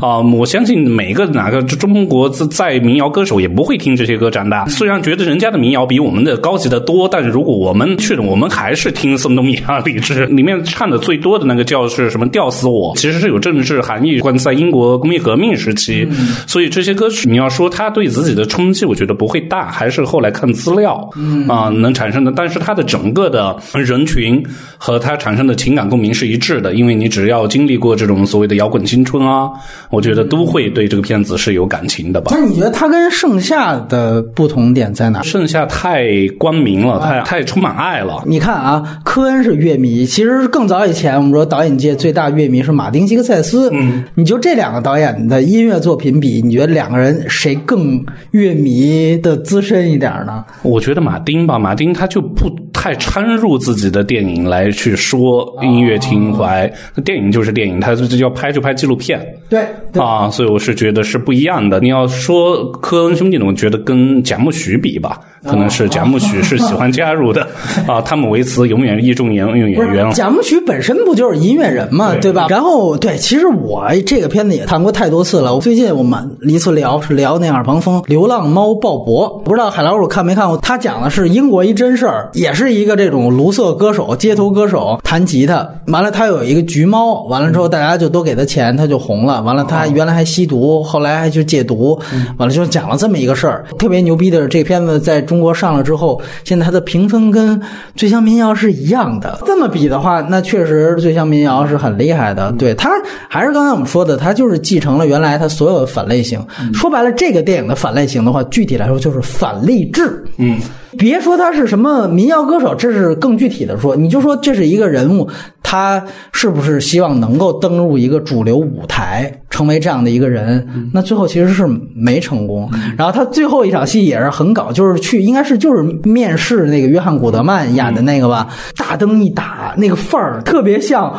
[0.00, 4.66] 啊，我相信每个哪个中国在民谣歌手也不会听这些歌长大。
[4.66, 16.08] 虽然觉得人家的民谣比我们的高级的多，但是如果我们去了，我们还是听宋冬野啊、李志里面唱的最多的那个叫是什么吊死我，其实是有政治含义，关在英国工业革命时期。
[16.46, 21.08] 所以这些歌曲你要说他对自己的冲击，我觉得不会大，还是后来看资料
[21.48, 22.32] 啊能产生的。
[22.34, 24.42] 但是他的整个的人群
[24.78, 28.53] 和他产生的情感共鸣是一致的，因为你只要经历过这种所谓的。
[28.56, 29.50] 摇滚青春啊，
[29.90, 32.32] 我觉得都会对这个片子是有感情的吧。
[32.34, 35.22] 那你觉得它跟盛夏的不同点在哪？
[35.22, 36.04] 盛夏太
[36.38, 38.22] 光明了，太太充满爱了。
[38.26, 43.68] 你看啊，科恩是乐迷，其实更早以前，我们说导演界最大乐迷是马丁·西克塞斯。
[43.72, 50.44] 嗯，你就这两个导演的音乐作品比，你觉得两个人谁更乐迷的资深一点呢？
[50.62, 56.72] 我觉得马丁吧，马丁他就不太掺入自己的电影来去说音乐情怀，
[57.04, 58.43] 电影就是电影，他这叫拍。
[58.52, 59.66] 就拍纪录片，对
[60.00, 61.80] 啊，所以我是觉得是不一样的。
[61.80, 65.20] 你要说科恩兄弟呢，我觉得跟贾木许比吧。
[65.44, 67.46] 可能是贾木许是喜欢加入的
[67.86, 70.10] 啊，汤姆维茨永远义重演用演员。
[70.12, 72.46] 贾木许本身不就是音乐人嘛，对吧？
[72.48, 75.54] 然后对，其实我这个片子也谈过太多次了。
[75.54, 80.56] 我最近我们一次聊是聊那耳旁风流浪猫鲍勃，不知道海老鼠看没看过？
[80.56, 89.42] 他讲的是英国一真事儿，也是一个这种卢瑟歌手、街头歌手弹吉他，完了他有一个橘猫，完了之后大家就都给他钱，他就红了。
[89.42, 92.00] 完了他原来还吸毒，后来还去戒毒，
[92.38, 93.66] 完了就讲了这么一个事儿。
[93.78, 95.34] 特别牛逼的是，这片子在中。
[95.34, 97.60] 中国上了之后，现在它的评分跟
[97.96, 99.36] 《醉乡民谣》是一样的。
[99.44, 102.52] 这么比的话，那确实《醉乡民谣》是很厉害的。
[102.52, 102.88] 对他
[103.28, 106.40] 还是刚才我们说的，他就是继承了原来他所有的反类型。
[106.72, 110.24] 说白了，这个电影的反类型的话，具体来说就是反励志。
[110.36, 110.60] 嗯。
[110.98, 113.94] 别说他是什么民谣歌手，这是更具体的说。
[113.94, 115.28] 你就说这是一个人物，
[115.62, 121.64] 他是不是希望能够登入一个主流舞台，成为这样的一个人，那最后其实是
[121.94, 122.68] 没成功。
[122.98, 131.14] 然后他最后一场戏也是很搞，就是去应该是就是面试那个约翰古德曼演的那个吧，大灯一打，那个范儿特别像。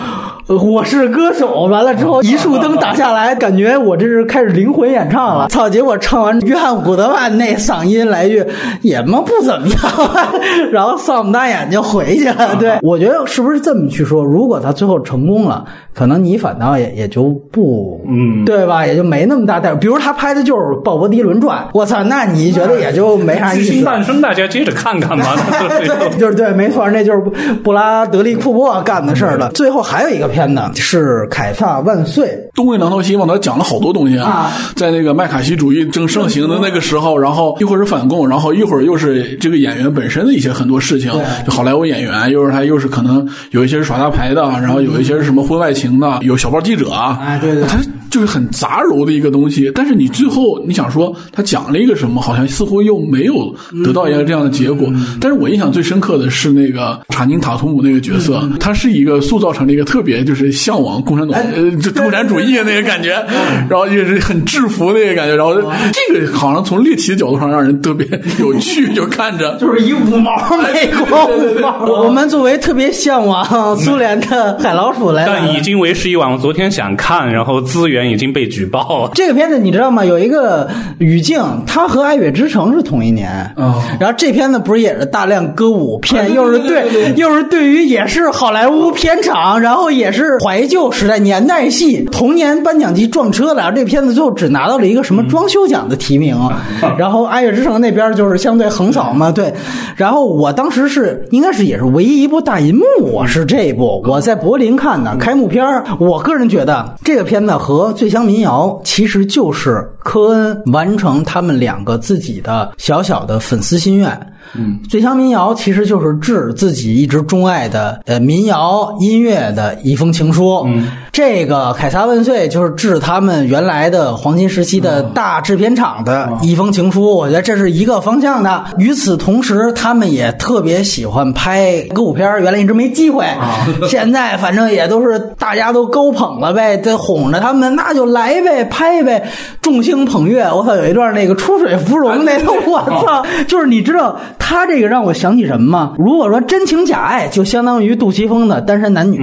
[0.47, 5.47] 呃我是歌手，完了之后 一束灯打下来，感觉我这是开始灵魂演唱了。
[5.47, 5.67] 操！
[5.69, 8.45] 结果唱完约翰古德曼那嗓音来一句
[8.83, 9.77] 也嘛不怎么样，
[10.71, 12.55] 然后丧不大眼就回去了。
[12.59, 14.23] 对，我觉得是不是这么去说？
[14.23, 18.85] 如果他最后成功了，可能你反倒也也就不，嗯对吧？
[18.85, 19.77] 也就没那么大代入。
[19.77, 23.71] 比如他拍的就是《鲍勃迪伦传》，我操，那你觉得也就没啥意思。
[23.73, 25.35] 新半生大家接着看看吧。
[25.59, 27.31] 对，就是对，没错，那就是布
[27.63, 29.49] 布拉德利库珀干的事儿了。
[29.53, 41.11] 最后还有一个片子是《凯撒万岁》，东魏南头西望他讲了好多东西啊，在那个麦卡锡主义正盛行的那个时候，然后一会儿是反共，然后一会儿又是这个演员本身的一些很多事情，
[41.45, 47.77] 就好莱坞演员，又是他又是可能有一些是耍大牌的，然后有一些是什么婚外情的，有小报记者啊，哎对对他
[48.15, 49.69] 就是很杂糅的一个东西。
[49.75, 54.89] 但是你最后你想说他讲了一个什么，好像似乎又没有得到一个这样的结果。
[55.19, 63.09] 但是我印象最深刻的是那个查宁塔图姆那个角色，他是一个塑造成了一个特别就是向往共产党呃就共产主义的那个感觉，
[63.69, 65.53] 然后就是很制服那个感觉，然后
[65.91, 68.07] 这个好像从猎奇的角度上让人特别
[68.39, 69.57] 有趣，就看着。
[69.59, 72.05] 就是一五毛美国五毛。
[72.05, 76.31] 我们作为特别向往苏联的海老鼠来但已经为时已晚。
[76.31, 79.11] 我昨天想看，然后资源已经被举报了。
[79.13, 80.03] 这个片子你知道吗？
[80.05, 80.69] 有一个
[80.99, 83.51] 语境，它和《爱乐之城》是同一年。
[83.55, 93.55] 哦然后这片子不是也是大量歌舞片，又是对，又是对于也是好莱坞片场，然后也是怀旧时代年代戏，同年颁奖季撞车了。
[93.55, 96.37] 然后这片子最后只拿到了一个什么装修奖的提名，
[96.97, 99.53] 然后《爱乐之城》那边就是相对横扫嘛，对。
[99.95, 114.33] 然后我当时是应该是也是唯一一部大银幕，我是这一部，我在柏林看的开幕片儿我个人觉得这个片子和《醉乡民谣》其实就是科恩完成他们两个自己的小小的粉丝心愿。
[114.53, 120.63] 嗯，《醉乡民谣》其实就是致自己一直钟爱的呃民谣音乐的一封情书。
[120.67, 127.15] 嗯，这个《凯撒万岁》就是致他们原来的黄金时期的大制片厂的一封情书。
[127.15, 128.63] 我觉得这是一个方向的。
[128.77, 133.25] 与此同时，他们也特别喜欢拍歌舞片，原来一直没机会，
[133.89, 139.27] 现在反正也都是大家都高捧了呗，得哄着他们，那就来呗，拍呗，
[139.61, 140.43] 众星捧月。
[140.43, 145.93] 我操，有一段那个出水芙蓉那个，我操，就是你知道他这个让我想起什么吗？
[145.97, 149.19] 如果说真情假爱，就相当于杜琪峰的《单身男女》，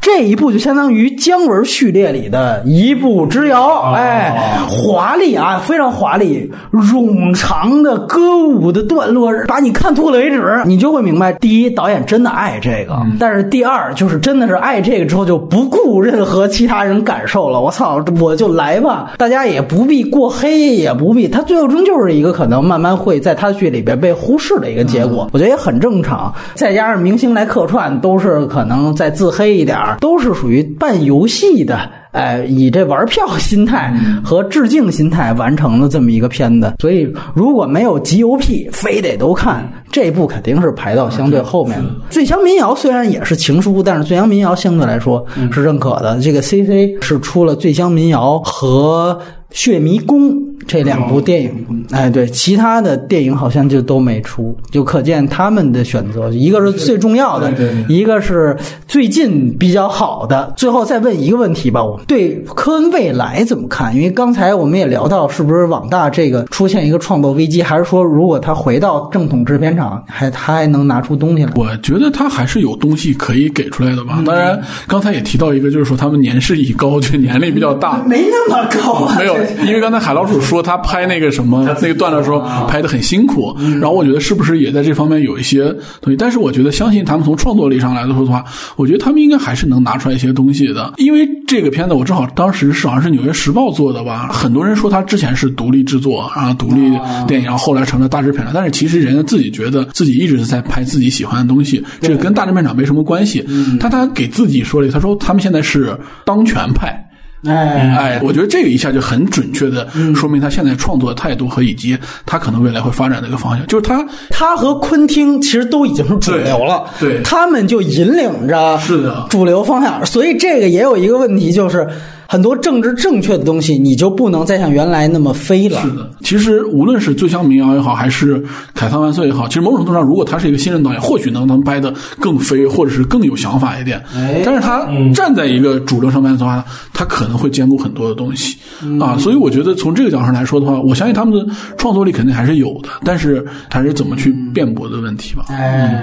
[0.00, 17.60] 这一部就相当于姜文序列里的一步之遥，哎，华丽啊，非常华丽，冗长的歌舞的段落，把你看吐了为止，你就会明白，第一，导演真的爱这个，但是第二，就是真的是爱这个之后就不顾任何其他人感受了。
[17.60, 26.34] 我操，我就来吧，大家也不必过黑，也不必，他最后终究是一个可能慢慢会在他剧里边被忽视的一个结果，我觉得也很正常。
[26.54, 31.78] 再加上明星来客串，都是可能再自黑一点儿，都是属于半游戏的。
[32.12, 41.88] 哎，以这玩票心态和致敬心态完成了这么一个片子，所以如果没有集邮癖，非得都看这部，肯定是排到相对后面的。
[42.10, 46.18] 《醉乡民谣》虽然也是情书，但是《醉乡民谣》相对来说是认可的。
[46.20, 49.18] 这个 CC 是出了《醉乡民谣》和
[49.50, 50.30] 《血迷宫》
[50.66, 57.52] 这两部电影，哎，对，其他的电影好像就都没出，就可见他们的选择，一个是最重要的，
[57.88, 58.56] 一个是
[58.86, 60.52] 最近比较好的。
[60.56, 63.94] 最后再问一个问题吧，我对科恩未来怎么看？
[63.94, 71.52] 因为刚才我们也聊到，是不是网大这个出现一个创作危机，还是说如果他回到正统制片厂，还他还能拿出东西来？
[71.54, 74.22] 我觉得他还是有东西可以给出来的吧。
[74.26, 78.02] 当然，刚才也提到一个，就是说他们年事已高，就年龄比较大。
[78.06, 79.36] 没那么高啊，没有，
[79.66, 85.64] 因为刚才海老鼠说他拍那个什么那个段的时候拍的很辛苦，然后我觉得是不是也在这方面有一些
[86.00, 86.16] 东西？
[86.16, 88.44] 但是我觉得相信他们从创作力上来说的话，
[88.76, 90.92] 我觉得他们应该还是能拿出来一些东西的。
[90.96, 96.80] 因为这个片子我正好当时是好像是《纽约时报》做的吧，很多人说他之前是独立制作啊，独立
[97.26, 103.44] 电影，然后后来成了大制片厂，但是其实人家自己觉得自己一直是在拍自己喜欢的东西，这个跟大制片厂没什么关系。
[103.80, 107.04] 他他给自己说了，他说他们现在是当权派。
[107.46, 111.96] 哎，哎，我觉得这个一下就很准确的说明他现在创作的态度和以及
[112.26, 117.22] 他可能未来会发展的一个方向，就是他他和昆汀其实都已经是主流了，对对。
[117.22, 119.26] 他们就引领着是的。
[119.30, 121.88] 主流方向，所以这个也有一个问题，就是
[122.30, 125.80] 很多政治正确的东西，你就不能再像原来那么飞了。
[125.82, 128.40] 是的，其实无论是《醉乡民谣》也好，还是
[128.72, 134.00] 《凯撒万岁》也好，其实某种程度上，如果他是一个新人导演，或许能能拍的更飞，或者是更有想法一点。
[134.14, 138.56] 哎但是他站在一个主流上面的话，他可能会兼顾很多的东西、
[139.00, 139.18] 啊。
[139.18, 145.46] 所以我觉得从这个角度上来说的话，我相信他们的创作力肯定还是有的，但是还是怎么去辩驳的问题吧。
[145.48, 146.00] 哎，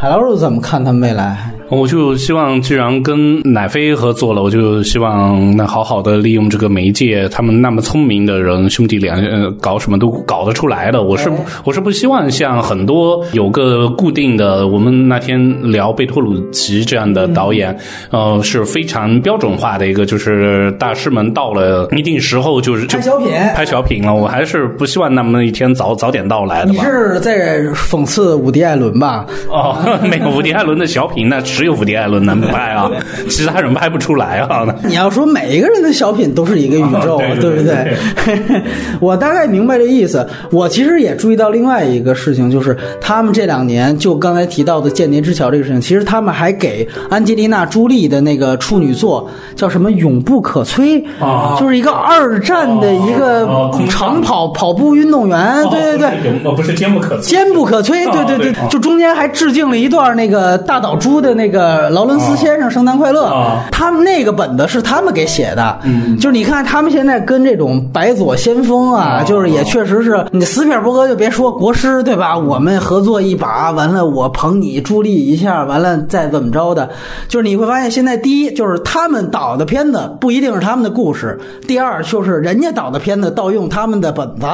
[0.00, 1.36] 海老师怎么看他们未来？
[1.70, 11.02] 我就希望，既然跟奶飞合作了，我就希望那好好的利用这个媒介，他们那么聪明的人，兄弟俩，呃，搞什么都搞得出来的。
[11.02, 15.38] 我是不我是不希望像很多有个固定的，我们那天
[15.70, 17.76] 聊贝托鲁奇这样的导演，
[18.12, 24.14] 呃，是非常标准化的一个，就是大师们到了一定时候就是就拍小品拍小品了。
[24.14, 26.84] 我还是不希望那么一天早早点到来的你吧。
[26.84, 29.26] 是在讽刺伍迪·艾伦吧？
[29.50, 29.76] 哦，
[30.08, 32.90] 没有伍迪·艾伦的小品，那只有伍迪·艾伦能拍啊，
[33.28, 34.66] 其他人拍不出来啊。
[34.84, 38.62] 你要说每一个人的小品都是一个宇宙，哦 对对不对？
[39.00, 40.26] 我大概明白这意思。
[40.50, 50.80] 我其实也注意到另外一个事情，就是他们这两年就刚才提到的《间谍之桥》这个事情，其实他们还给安吉丽娜·朱莉的那个处女作叫什么《永不可摧》，
[51.20, 56.08] 哦就是一个二战的一个长跑跑步运动员，对对对。
[56.42, 57.20] 对，不是坚不可摧。
[57.22, 72.36] 坚不可摧，对对对，就中间还致敬了一段那个大岛猪的那个劳伦斯先生《圣诞快乐》哦他们那个本子是他们给写的，嗯，就是你看他们现在跟这种白左先锋啊，哦就是也确实是你斯皮尔伯格就别说国师对吧？
[72.36, 76.90] 我们合作一把，完了我捧你助力一下，完了再怎么着的，
[77.28, 84.46] 就是你会发现现在第一就是他们导的片子不一定是他们的故事，第二就是人家导的片子盗用他们的本子，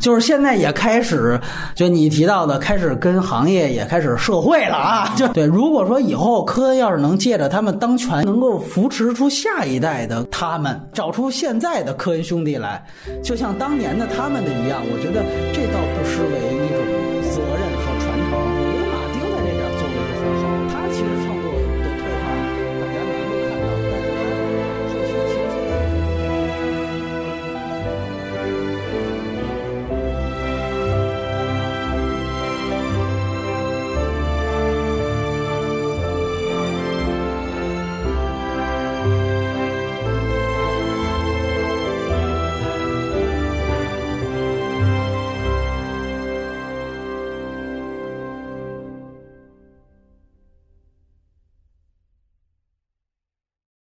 [0.00, 1.38] 就是现在也开始
[1.74, 5.46] 就你提到的开始跟行业也开始社会对了啊，就对。
[5.46, 12.84] 如果说以后科恩要是能借着他们当权，能够扶持出下一代的他们，找出现在的科恩兄弟来，
[13.22, 15.24] 就像当年的他们的一样，我觉得
[15.54, 16.59] 这倒不失为